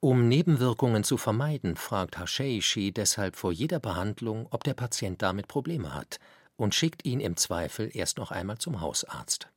Um 0.00 0.28
Nebenwirkungen 0.28 1.02
zu 1.02 1.16
vermeiden, 1.16 1.76
fragt 1.76 2.18
Hasheishi 2.18 2.92
deshalb 2.92 3.36
vor 3.36 3.52
jeder 3.52 3.80
Behandlung, 3.80 4.48
ob 4.50 4.64
der 4.64 4.74
Patient 4.74 5.22
damit 5.22 5.48
Probleme 5.48 5.94
hat 5.94 6.20
und 6.58 6.74
schickt 6.74 7.06
ihn 7.06 7.20
im 7.20 7.38
Zweifel 7.38 7.90
erst 7.94 8.18
noch 8.18 8.30
einmal 8.30 8.58
zum 8.58 8.82
Hausarzt. 8.82 9.48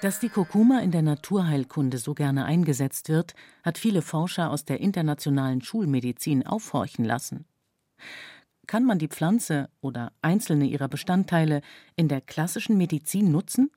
Dass 0.00 0.20
die 0.20 0.28
Kurkuma 0.28 0.80
in 0.80 0.92
der 0.92 1.02
Naturheilkunde 1.02 1.98
so 1.98 2.14
gerne 2.14 2.44
eingesetzt 2.44 3.08
wird, 3.08 3.34
hat 3.62 3.76
viele 3.76 4.02
Forscher 4.02 4.50
aus 4.50 4.64
der 4.64 4.80
internationalen 4.80 5.62
Schulmedizin 5.62 6.46
aufhorchen 6.46 7.04
lassen. 7.04 7.44
Kann 8.66 8.84
man 8.84 8.98
die 8.98 9.08
Pflanze 9.08 9.68
oder 9.80 10.12
einzelne 10.22 10.66
ihrer 10.66 10.88
Bestandteile 10.88 11.60
in 11.96 12.08
der 12.08 12.20
klassischen 12.20 12.76
Medizin 12.76 13.32
nutzen? 13.32 13.70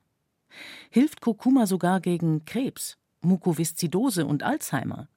Hilft 0.90 1.20
Kurkuma 1.20 1.66
sogar 1.66 2.00
gegen 2.00 2.44
Krebs, 2.44 2.96
Mukoviszidose 3.22 4.26
und 4.26 4.42
Alzheimer? 4.42 5.08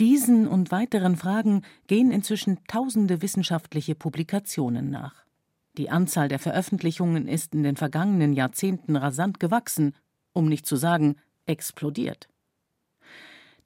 Diesen 0.00 0.48
und 0.48 0.70
weiteren 0.70 1.16
Fragen 1.16 1.60
gehen 1.86 2.10
inzwischen 2.10 2.58
tausende 2.66 3.20
wissenschaftliche 3.20 3.94
Publikationen 3.94 4.88
nach. 4.88 5.26
Die 5.76 5.90
Anzahl 5.90 6.28
der 6.28 6.38
Veröffentlichungen 6.38 7.28
ist 7.28 7.54
in 7.54 7.62
den 7.62 7.76
vergangenen 7.76 8.32
Jahrzehnten 8.32 8.96
rasant 8.96 9.40
gewachsen, 9.40 9.94
um 10.32 10.48
nicht 10.48 10.64
zu 10.64 10.76
sagen 10.76 11.16
explodiert. 11.44 12.30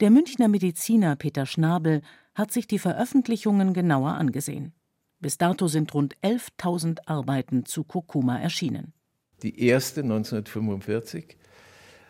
Der 0.01 0.11
Münchner 0.11 0.49
Mediziner 0.49 1.15
Peter 1.15 1.45
Schnabel 1.45 2.01
hat 2.33 2.51
sich 2.51 2.67
die 2.67 2.79
Veröffentlichungen 2.79 3.73
genauer 3.73 4.15
angesehen. 4.15 4.73
Bis 5.21 5.37
dato 5.37 5.67
sind 5.67 5.93
rund 5.93 6.17
11.000 6.17 6.99
Arbeiten 7.05 7.65
zu 7.65 7.85
Kurkuma 7.85 8.37
erschienen. 8.39 8.91
Die 9.41 9.57
erste 9.65 10.01
1945. 10.01 11.37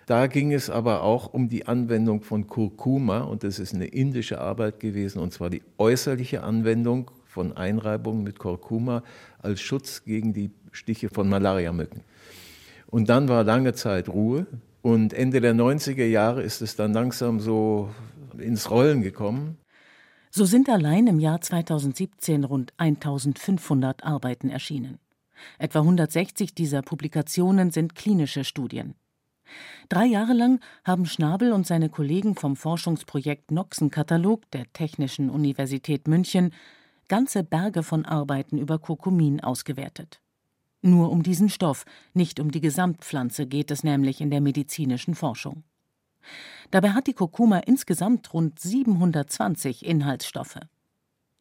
Da 0.05 0.27
ging 0.27 0.53
es 0.53 0.69
aber 0.69 1.01
auch 1.01 1.33
um 1.33 1.49
die 1.49 1.65
Anwendung 1.65 2.21
von 2.21 2.45
Kurkuma 2.45 3.21
und 3.21 3.43
das 3.43 3.57
ist 3.57 3.73
eine 3.73 3.87
indische 3.87 4.39
Arbeit 4.39 4.79
gewesen 4.79 5.19
und 5.19 5.33
zwar 5.33 5.49
die 5.49 5.63
äußerliche 5.79 6.43
Anwendung 6.43 7.09
von 7.25 7.57
Einreibungen 7.57 8.23
mit 8.23 8.37
Kurkuma 8.37 9.03
als 9.41 9.61
Schutz 9.61 10.03
gegen 10.03 10.33
die 10.33 10.51
Stiche 10.71 11.09
von 11.09 11.27
Malariamücken. 11.27 12.01
Und 12.87 13.09
dann 13.09 13.27
war 13.27 13.43
lange 13.43 13.73
Zeit 13.73 14.07
Ruhe 14.07 14.45
und 14.83 15.13
Ende 15.13 15.41
der 15.41 15.55
90er 15.55 16.05
Jahre 16.05 16.43
ist 16.43 16.61
es 16.61 16.75
dann 16.75 16.93
langsam 16.93 17.39
so 17.39 17.89
ins 18.37 18.69
Rollen 18.69 19.01
gekommen. 19.01 19.57
So 20.29 20.45
sind 20.45 20.69
allein 20.69 21.07
im 21.07 21.19
Jahr 21.19 21.41
2017 21.41 22.43
rund 22.43 22.73
1500 22.77 24.03
Arbeiten 24.03 24.49
erschienen. 24.49 24.99
Etwa 25.57 25.79
160 25.79 26.53
dieser 26.53 26.81
Publikationen 26.83 27.71
sind 27.71 27.95
klinische 27.95 28.43
Studien. 28.43 28.95
Drei 29.89 30.05
Jahre 30.05 30.33
lang 30.33 30.59
haben 30.83 31.05
Schnabel 31.05 31.51
und 31.51 31.67
seine 31.67 31.89
Kollegen 31.89 32.35
vom 32.35 32.55
Forschungsprojekt 32.55 33.51
Noxen-Katalog 33.51 34.49
der 34.51 34.71
Technischen 34.73 35.29
Universität 35.29 36.07
München 36.07 36.51
ganze 37.07 37.43
Berge 37.43 37.83
von 37.83 38.05
Arbeiten 38.05 38.57
über 38.57 38.79
Kurkumin 38.79 39.39
ausgewertet. 39.39 40.19
Nur 40.81 41.11
um 41.11 41.23
diesen 41.23 41.49
Stoff, 41.49 41.85
nicht 42.13 42.39
um 42.39 42.51
die 42.51 42.61
Gesamtpflanze 42.61 43.47
geht 43.47 43.71
es 43.71 43.83
nämlich 43.83 44.21
in 44.21 44.29
der 44.29 44.41
medizinischen 44.41 45.15
Forschung. 45.15 45.63
Dabei 46.71 46.91
hat 46.91 47.07
die 47.07 47.13
Kurkuma 47.13 47.59
insgesamt 47.59 48.33
rund 48.33 48.59
720 48.59 49.85
Inhaltsstoffe. 49.85 50.59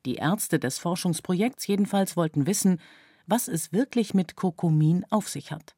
Die 0.05 0.17
Ärzte 0.17 0.59
des 0.59 0.79
Forschungsprojekts 0.79 1.67
jedenfalls 1.67 2.17
wollten 2.17 2.47
wissen, 2.47 2.79
was 3.27 3.49
es 3.49 3.73
wirklich 3.73 4.13
mit 4.13 4.37
Kurkumin 4.37 5.05
auf 5.11 5.29
sich 5.29 5.51
hat. 5.51 5.75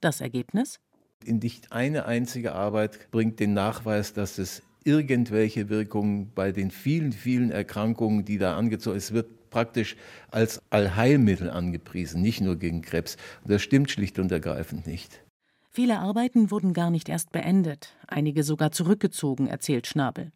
Das 0.00 0.20
Ergebnis? 0.20 0.80
In 1.24 1.38
nicht 1.38 1.72
eine 1.72 2.06
einzige 2.06 2.54
Arbeit 2.54 3.10
bringt 3.10 3.40
den 3.40 3.52
Nachweis, 3.52 4.12
dass 4.12 4.38
es 4.38 4.62
irgendwelche 4.84 5.68
Wirkungen 5.68 6.32
bei 6.34 6.52
den 6.52 6.70
vielen, 6.70 7.12
vielen 7.12 7.50
Erkrankungen, 7.50 8.24
die 8.24 8.38
da 8.38 8.56
angezogen 8.56 8.96
es 8.96 9.12
wird 9.12 9.50
praktisch 9.50 9.96
als 10.30 10.62
Allheilmittel 10.70 11.50
angepriesen, 11.50 12.22
nicht 12.22 12.40
nur 12.40 12.56
gegen 12.56 12.82
Krebs. 12.82 13.16
Das 13.44 13.62
stimmt 13.62 13.90
schlicht 13.90 14.18
und 14.18 14.30
ergreifend 14.30 14.86
nicht. 14.86 15.22
Viele 15.70 15.98
Arbeiten 15.98 16.50
wurden 16.50 16.72
gar 16.72 16.90
nicht 16.90 17.08
erst 17.08 17.32
beendet, 17.32 17.94
einige 18.06 18.42
sogar 18.42 18.72
zurückgezogen, 18.72 19.46
erzählt 19.46 19.86
Schnabel. 19.86 20.32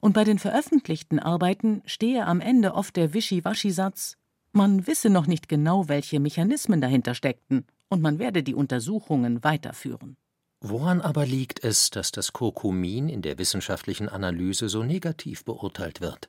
Und 0.00 0.12
bei 0.12 0.24
den 0.24 0.38
veröffentlichten 0.38 1.18
Arbeiten 1.18 1.82
stehe 1.86 2.26
am 2.26 2.40
Ende 2.40 2.74
oft 2.74 2.96
der 2.96 3.14
Wischiwaschi-Satz, 3.14 4.16
man 4.52 4.86
wisse 4.86 5.10
noch 5.10 5.26
nicht 5.26 5.48
genau, 5.48 5.88
welche 5.88 6.20
Mechanismen 6.20 6.80
dahinter 6.80 7.14
steckten, 7.14 7.66
und 7.88 8.02
man 8.02 8.18
werde 8.18 8.42
die 8.42 8.54
Untersuchungen 8.54 9.44
weiterführen. 9.44 10.16
Woran 10.60 11.00
aber 11.00 11.26
liegt 11.26 11.62
es, 11.62 11.90
dass 11.90 12.10
das 12.10 12.32
Kurkumin 12.32 13.08
in 13.08 13.20
der 13.20 13.38
wissenschaftlichen 13.38 14.08
Analyse 14.08 14.68
so 14.68 14.82
negativ 14.82 15.44
beurteilt 15.44 16.00
wird? 16.00 16.28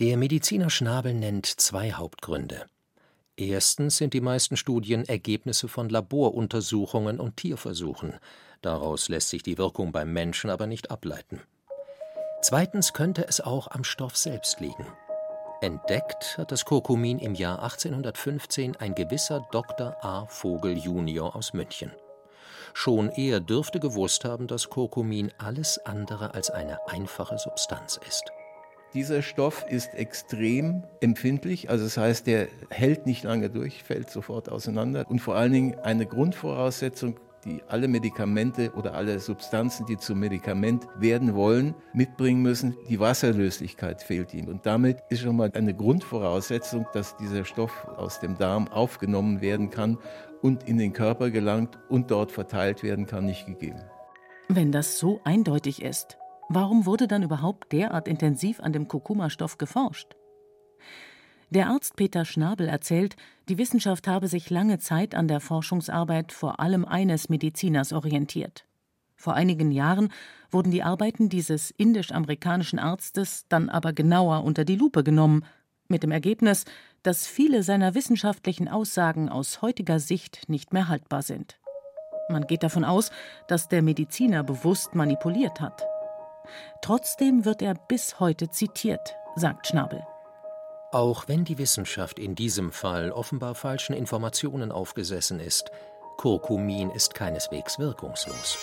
Der 0.00 0.16
Mediziner 0.16 0.70
Schnabel 0.70 1.14
nennt 1.14 1.46
zwei 1.46 1.92
Hauptgründe. 1.92 2.66
Erstens 3.36 3.96
sind 3.96 4.14
die 4.14 4.20
meisten 4.20 4.56
Studien 4.56 5.04
Ergebnisse 5.04 5.68
von 5.68 5.88
Laboruntersuchungen 5.88 7.20
und 7.20 7.36
Tierversuchen. 7.36 8.14
Daraus 8.62 9.08
lässt 9.08 9.28
sich 9.28 9.42
die 9.42 9.58
Wirkung 9.58 9.92
beim 9.92 10.12
Menschen 10.12 10.50
aber 10.50 10.66
nicht 10.66 10.90
ableiten. 10.90 11.40
Zweitens 12.42 12.92
könnte 12.92 13.26
es 13.26 13.40
auch 13.40 13.68
am 13.68 13.84
Stoff 13.84 14.16
selbst 14.16 14.60
liegen. 14.60 14.86
Entdeckt 15.64 16.36
hat 16.36 16.52
das 16.52 16.66
Kurkumin 16.66 17.18
im 17.18 17.34
Jahr 17.34 17.62
1815 17.62 18.76
ein 18.76 18.94
gewisser 18.94 19.48
Dr. 19.50 19.96
A. 20.02 20.26
Vogel 20.26 20.76
junior 20.76 21.34
aus 21.34 21.54
München. 21.54 21.90
Schon 22.74 23.08
er 23.08 23.40
dürfte 23.40 23.80
gewusst 23.80 24.26
haben, 24.26 24.46
dass 24.46 24.68
Kurkumin 24.68 25.32
alles 25.38 25.78
andere 25.86 26.34
als 26.34 26.50
eine 26.50 26.86
einfache 26.86 27.38
Substanz 27.38 27.98
ist. 28.06 28.24
Dieser 28.92 29.22
Stoff 29.22 29.64
ist 29.66 29.94
extrem 29.94 30.84
empfindlich, 31.00 31.70
also 31.70 31.84
das 31.84 31.96
heißt, 31.96 32.26
der 32.26 32.48
hält 32.68 33.06
nicht 33.06 33.24
lange 33.24 33.48
durch, 33.48 33.82
fällt 33.82 34.10
sofort 34.10 34.50
auseinander 34.50 35.06
und 35.08 35.20
vor 35.20 35.34
allen 35.34 35.52
Dingen 35.52 35.78
eine 35.78 36.04
Grundvoraussetzung, 36.04 37.18
die 37.44 37.62
alle 37.68 37.88
Medikamente 37.88 38.72
oder 38.72 38.94
alle 38.94 39.18
Substanzen, 39.20 39.86
die 39.86 39.96
zum 39.96 40.20
Medikament 40.20 40.86
werden 40.98 41.34
wollen, 41.34 41.74
mitbringen 41.92 42.42
müssen. 42.42 42.76
Die 42.88 43.00
Wasserlöslichkeit 43.00 44.02
fehlt 44.02 44.34
ihm. 44.34 44.48
Und 44.48 44.66
damit 44.66 44.98
ist 45.10 45.20
schon 45.20 45.36
mal 45.36 45.50
eine 45.54 45.74
Grundvoraussetzung, 45.74 46.86
dass 46.92 47.16
dieser 47.16 47.44
Stoff 47.44 47.86
aus 47.96 48.20
dem 48.20 48.36
Darm 48.38 48.68
aufgenommen 48.68 49.40
werden 49.40 49.70
kann 49.70 49.98
und 50.42 50.68
in 50.68 50.78
den 50.78 50.92
Körper 50.92 51.30
gelangt 51.30 51.78
und 51.88 52.10
dort 52.10 52.32
verteilt 52.32 52.82
werden 52.82 53.06
kann, 53.06 53.26
nicht 53.26 53.46
gegeben. 53.46 53.80
Wenn 54.48 54.72
das 54.72 54.98
so 54.98 55.20
eindeutig 55.24 55.82
ist, 55.82 56.18
Warum 56.48 56.84
wurde 56.84 57.08
dann 57.08 57.22
überhaupt 57.22 57.72
derart 57.72 58.06
intensiv 58.06 58.60
an 58.60 58.72
dem 58.72 58.88
Kurkuma-Stoff 58.88 59.58
geforscht? 59.58 60.14
Der 61.50 61.68
Arzt 61.68 61.96
Peter 61.96 62.24
Schnabel 62.24 62.68
erzählt, 62.68 63.16
die 63.48 63.58
Wissenschaft 63.58 64.08
habe 64.08 64.28
sich 64.28 64.50
lange 64.50 64.78
Zeit 64.78 65.14
an 65.14 65.28
der 65.28 65.40
Forschungsarbeit 65.40 66.32
vor 66.32 66.60
allem 66.60 66.84
eines 66.84 67.28
Mediziners 67.28 67.92
orientiert. 67.92 68.64
Vor 69.16 69.34
einigen 69.34 69.70
Jahren 69.70 70.12
wurden 70.50 70.70
die 70.70 70.82
Arbeiten 70.82 71.28
dieses 71.28 71.70
indisch-amerikanischen 71.70 72.78
Arztes 72.78 73.46
dann 73.48 73.68
aber 73.68 73.92
genauer 73.92 74.44
unter 74.44 74.64
die 74.64 74.76
Lupe 74.76 75.04
genommen, 75.04 75.44
mit 75.88 76.02
dem 76.02 76.10
Ergebnis, 76.10 76.64
dass 77.02 77.26
viele 77.26 77.62
seiner 77.62 77.94
wissenschaftlichen 77.94 78.68
Aussagen 78.68 79.28
aus 79.28 79.60
heutiger 79.60 80.00
Sicht 80.00 80.48
nicht 80.48 80.72
mehr 80.72 80.88
haltbar 80.88 81.22
sind. 81.22 81.58
Man 82.30 82.46
geht 82.46 82.62
davon 82.62 82.84
aus, 82.84 83.10
dass 83.48 83.68
der 83.68 83.82
Mediziner 83.82 84.42
bewusst 84.42 84.94
manipuliert 84.94 85.60
hat. 85.60 85.82
Trotzdem 86.82 87.44
wird 87.44 87.60
er 87.60 87.74
bis 87.74 88.18
heute 88.20 88.50
zitiert, 88.50 89.14
sagt 89.36 89.66
Schnabel. 89.66 90.02
Auch 90.94 91.26
wenn 91.26 91.44
die 91.44 91.58
Wissenschaft 91.58 92.20
in 92.20 92.36
diesem 92.36 92.70
Fall 92.70 93.10
offenbar 93.10 93.56
falschen 93.56 93.94
Informationen 93.94 94.70
aufgesessen 94.70 95.40
ist, 95.40 95.72
Kurkumin 96.18 96.90
ist 96.90 97.14
keineswegs 97.14 97.80
wirkungslos. 97.80 98.56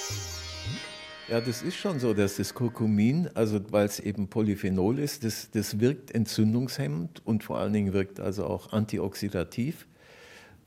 Ja, 1.28 1.42
das 1.42 1.62
ist 1.62 1.76
schon 1.76 2.00
so, 2.00 2.14
dass 2.14 2.38
das 2.38 2.54
Kurkumin, 2.54 3.30
also 3.34 3.60
weil 3.74 3.86
es 3.86 4.00
eben 4.00 4.30
Polyphenol 4.30 5.00
ist, 5.00 5.26
das, 5.26 5.50
das 5.52 5.82
wirkt 5.82 6.16
entzündungshemmend 6.16 7.22
und 7.26 7.44
vor 7.44 7.58
allen 7.58 7.74
Dingen 7.74 7.92
wirkt 7.92 8.22
also 8.22 8.46
auch 8.46 8.72
antioxidativ. 8.72 9.86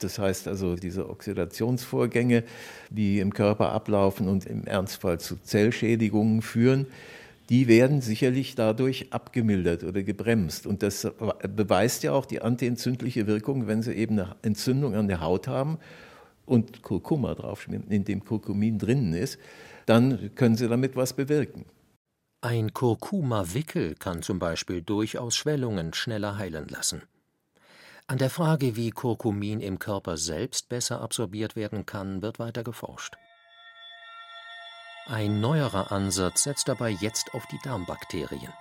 Das 0.01 0.19
heißt 0.19 0.49
also, 0.49 0.77
diese 0.77 1.09
Oxidationsvorgänge, 1.09 2.45
die 2.91 3.21
im 3.21 3.33
Körper 3.33 3.73
ablaufen 3.73 4.29
und 4.29 4.45
im 4.45 4.67
Ernstfall 4.67 5.19
zu 5.19 5.39
Zellschädigungen 5.43 6.43
führen, 6.43 6.89
die 7.51 7.69
werden 7.69 8.01
sicherlich 8.01 8.55
dadurch 8.55 9.13
abgemildert 9.13 9.85
oder 9.85 10.03
gebremst. 10.03 10.67
Und 10.67 10.83
das 10.83 11.07
beweist 11.55 12.03
ja 12.03 12.13
auch 12.13 12.27
die 12.27 12.41
antientzündliche 12.41 13.27
Wirkung, 13.27 13.67
wenn 13.67 13.83
Sie 13.83 13.93
eben 13.93 14.19
eine 14.19 14.37
Entzündung 14.43 14.95
an 14.95 15.09
der 15.09 15.21
Haut 15.21 15.47
haben 15.47 15.79
und 16.47 16.83
Kurkuma 16.83 17.35
drauf, 17.35 17.69
in 17.69 18.05
dem 18.05 18.25
Kurkumin 18.25 18.79
drinnen 18.79 19.13
ist, 19.13 19.39
dann 19.87 20.35
können 20.35 20.57
Sie 20.57 20.69
damit 20.69 20.97
was 20.97 21.13
bewirken. 21.13 21.67
Ein 22.41 22.75
Kurkuma-Wickel 22.75 23.95
kann 23.95 24.23
zum 24.23 24.39
Beispiel 24.39 24.83
durchaus 24.83 25.35
Schwellungen 25.35 25.95
schneller 25.95 26.37
heilen 26.37 26.69
lassen. 26.69 27.03
An 28.07 28.19
der 28.19 28.29
Frage, 28.29 28.77
wie 28.77 28.91
Kurkumin 28.91 29.61
im 29.61 29.79
Körper 29.79 30.19
selbst 30.19 30.69
besser 30.69 31.01
absorbiert 31.01 31.57
werden 31.57 31.87
kann, 31.87 32.21
wird 32.21 32.39
weiter 32.39 32.63
geforscht. 32.63 33.17
Ein 35.07 35.39
neuerer 35.39 35.93
Ansatz 35.93 36.45
setzt 36.45 36.67
dabei 36.67 36.89
jetzt 36.89 37.35
auf 37.35 37.45
die 37.45 37.59
Darmbakterien. 37.59 38.55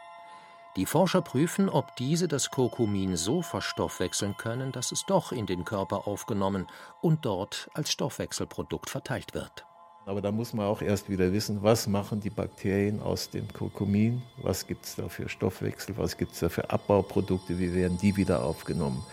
Die 0.76 0.86
Forscher 0.86 1.22
prüfen, 1.22 1.70
ob 1.70 1.96
diese 1.96 2.28
das 2.28 2.52
Kurkumin 2.52 3.16
so 3.16 3.42
verstoffwechseln 3.42 4.36
können, 4.36 4.74
dass 4.74 4.92
es 4.92 5.06
doch 5.06 5.32
in 5.32 5.46
den 5.46 5.64
Körper 5.64 6.06
aufgenommen 6.06 6.68
und 7.00 7.26
dort 7.26 7.70
als 7.74 7.94
Stoffwechselprodukt 7.94 8.90
verteilt 8.90 9.34
wird. 9.34 9.66
Aber 10.06 10.22
da 10.22 10.34
muss 10.34 10.54
man 10.54 10.66
auch 10.66 10.82
erst 10.82 11.10
wieder 11.10 11.32
wissen, 11.32 11.64
was 11.64 11.88
machen 11.88 12.20
die 12.20 12.30
Bakterien 12.30 13.02
aus 13.02 13.30
dem 13.30 13.48
Kurkumin, 13.54 14.22
was 14.36 14.68
gibt 14.68 14.84
es 14.84 14.96
da 14.98 15.08
für 15.08 15.30
Stoffwechsel, 15.30 15.96
was 15.98 16.18
gibt 16.18 16.34
es 16.34 16.42
da 16.42 16.50
für 16.50 16.70
Abbauprodukte, 16.70 17.58
wie 17.58 17.74
werden 17.74 17.98
die 17.98 18.18
wieder 18.18 18.44
aufgenommen. 18.44 19.06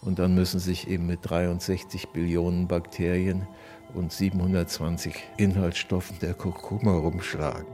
Und 0.00 0.20
dann 0.20 0.36
müssen 0.36 0.60
sich 0.60 0.86
eben 0.86 1.08
mit 1.08 1.28
63 1.28 2.10
Billionen 2.10 2.68
Bakterien 2.68 3.48
und 3.94 4.12
720 4.12 5.14
Inhaltsstoffen 5.36 6.18
der 6.20 6.34
Kurkuma 6.34 6.92
rumschlagen. 6.92 7.66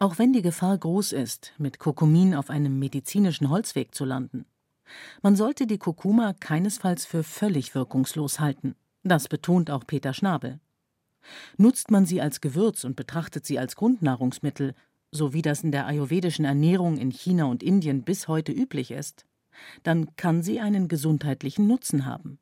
Auch 0.00 0.18
wenn 0.18 0.32
die 0.32 0.42
Gefahr 0.42 0.78
groß 0.78 1.12
ist, 1.12 1.52
mit 1.58 1.78
Kurkumin 1.78 2.34
auf 2.34 2.50
einem 2.50 2.78
medizinischen 2.78 3.50
Holzweg 3.50 3.94
zu 3.94 4.04
landen, 4.04 4.46
man 5.22 5.36
sollte 5.36 5.66
die 5.66 5.78
Kurkuma 5.78 6.32
keinesfalls 6.32 7.04
für 7.04 7.22
völlig 7.22 7.74
wirkungslos 7.74 8.40
halten. 8.40 8.74
Das 9.02 9.28
betont 9.28 9.70
auch 9.70 9.86
Peter 9.86 10.14
Schnabel. 10.14 10.60
Nutzt 11.56 11.90
man 11.90 12.06
sie 12.06 12.20
als 12.20 12.40
Gewürz 12.40 12.84
und 12.84 12.96
betrachtet 12.96 13.44
sie 13.44 13.58
als 13.58 13.76
Grundnahrungsmittel, 13.76 14.74
so 15.10 15.32
wie 15.32 15.42
das 15.42 15.62
in 15.62 15.72
der 15.72 15.86
ayurvedischen 15.86 16.44
Ernährung 16.44 16.96
in 16.96 17.10
China 17.10 17.46
und 17.46 17.62
Indien 17.62 18.02
bis 18.02 18.28
heute 18.28 18.52
üblich 18.52 18.90
ist, 18.90 19.24
dann 19.82 20.14
kann 20.16 20.42
sie 20.42 20.60
einen 20.60 20.88
gesundheitlichen 20.88 21.66
Nutzen 21.66 22.06
haben. 22.06 22.38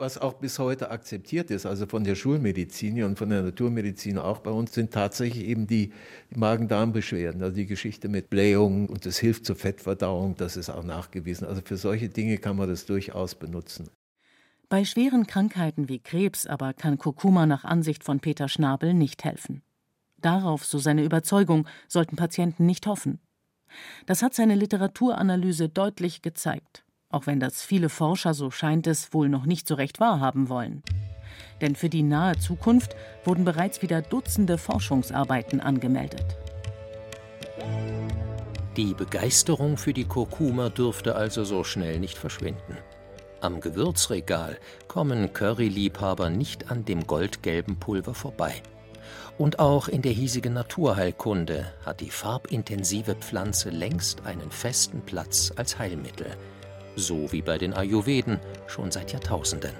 Was 0.00 0.16
auch 0.16 0.32
bis 0.32 0.58
heute 0.58 0.90
akzeptiert 0.90 1.50
ist, 1.50 1.66
also 1.66 1.84
von 1.84 2.04
der 2.04 2.14
Schulmedizin 2.14 3.04
und 3.04 3.18
von 3.18 3.28
der 3.28 3.42
Naturmedizin 3.42 4.16
auch 4.16 4.38
bei 4.38 4.50
uns, 4.50 4.72
sind 4.72 4.92
tatsächlich 4.94 5.44
eben 5.44 5.66
die 5.66 5.92
Magen-Darm-Beschwerden, 6.34 7.42
also 7.42 7.54
die 7.54 7.66
Geschichte 7.66 8.08
mit 8.08 8.30
Blähungen 8.30 8.88
und 8.88 9.04
das 9.04 9.18
hilft 9.18 9.44
zur 9.44 9.56
Fettverdauung, 9.56 10.36
das 10.36 10.56
ist 10.56 10.70
auch 10.70 10.84
nachgewiesen. 10.84 11.46
Also 11.46 11.60
für 11.62 11.76
solche 11.76 12.08
Dinge 12.08 12.38
kann 12.38 12.56
man 12.56 12.66
das 12.70 12.86
durchaus 12.86 13.34
benutzen. 13.34 13.90
Bei 14.70 14.86
schweren 14.86 15.26
Krankheiten 15.26 15.90
wie 15.90 15.98
Krebs 15.98 16.46
aber 16.46 16.72
kann 16.72 16.96
Kurkuma 16.96 17.44
nach 17.44 17.64
Ansicht 17.64 18.02
von 18.02 18.20
Peter 18.20 18.48
Schnabel 18.48 18.94
nicht 18.94 19.22
helfen. 19.24 19.60
Darauf, 20.16 20.64
so 20.64 20.78
seine 20.78 21.04
Überzeugung, 21.04 21.68
sollten 21.88 22.16
Patienten 22.16 22.64
nicht 22.64 22.86
hoffen. 22.86 23.20
Das 24.06 24.22
hat 24.22 24.32
seine 24.32 24.54
Literaturanalyse 24.54 25.68
deutlich 25.68 26.22
gezeigt, 26.22 26.86
auch 27.10 27.26
wenn 27.26 27.40
das 27.40 27.62
viele 27.62 27.88
Forscher, 27.88 28.34
so 28.34 28.50
scheint 28.50 28.86
es, 28.86 29.12
wohl 29.12 29.28
noch 29.28 29.44
nicht 29.44 29.66
so 29.66 29.74
recht 29.74 30.00
wahrhaben 30.00 30.48
wollen. 30.48 30.82
Denn 31.60 31.74
für 31.74 31.88
die 31.88 32.02
nahe 32.02 32.38
Zukunft 32.38 32.96
wurden 33.24 33.44
bereits 33.44 33.82
wieder 33.82 34.00
Dutzende 34.00 34.58
Forschungsarbeiten 34.58 35.60
angemeldet. 35.60 36.36
Die 38.76 38.94
Begeisterung 38.94 39.76
für 39.76 39.92
die 39.92 40.04
Kurkuma 40.04 40.70
dürfte 40.70 41.16
also 41.16 41.44
so 41.44 41.64
schnell 41.64 41.98
nicht 41.98 42.16
verschwinden. 42.16 42.78
Am 43.40 43.60
Gewürzregal 43.60 44.58
kommen 44.86 45.32
Curryliebhaber 45.32 46.30
nicht 46.30 46.70
an 46.70 46.84
dem 46.84 47.06
goldgelben 47.06 47.78
Pulver 47.78 48.14
vorbei. 48.14 48.62
Und 49.38 49.58
auch 49.58 49.88
in 49.88 50.02
der 50.02 50.12
hiesigen 50.12 50.52
Naturheilkunde 50.52 51.72
hat 51.84 52.00
die 52.00 52.10
farbintensive 52.10 53.14
Pflanze 53.16 53.70
längst 53.70 54.24
einen 54.26 54.50
festen 54.50 55.00
Platz 55.00 55.52
als 55.56 55.78
Heilmittel, 55.78 56.36
so 57.00 57.32
wie 57.32 57.42
bei 57.42 57.58
den 57.58 57.74
Ayurveden 57.74 58.38
schon 58.66 58.90
seit 58.90 59.12
Jahrtausenden. 59.12 59.74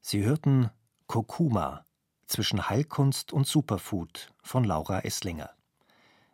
Sie 0.00 0.24
hörten 0.24 0.70
Kurkuma 1.06 1.84
zwischen 2.26 2.68
Heilkunst 2.68 3.32
und 3.32 3.46
Superfood 3.46 4.32
von 4.42 4.64
Laura 4.64 5.00
Esslinger. 5.00 5.50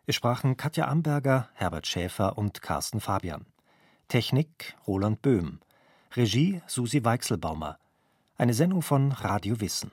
Es 0.05 0.15
sprachen 0.15 0.55
Katja 0.55 0.87
Amberger, 0.87 1.49
Herbert 1.53 1.87
Schäfer 1.87 2.37
und 2.37 2.61
Carsten 2.61 3.01
Fabian. 3.01 3.45
Technik 4.07 4.77
Roland 4.87 5.21
Böhm. 5.21 5.59
Regie 6.15 6.61
Susi 6.67 7.03
Weichselbaumer. 7.03 7.79
Eine 8.37 8.53
Sendung 8.53 8.81
von 8.81 9.11
Radio 9.11 9.59
Wissen. 9.59 9.91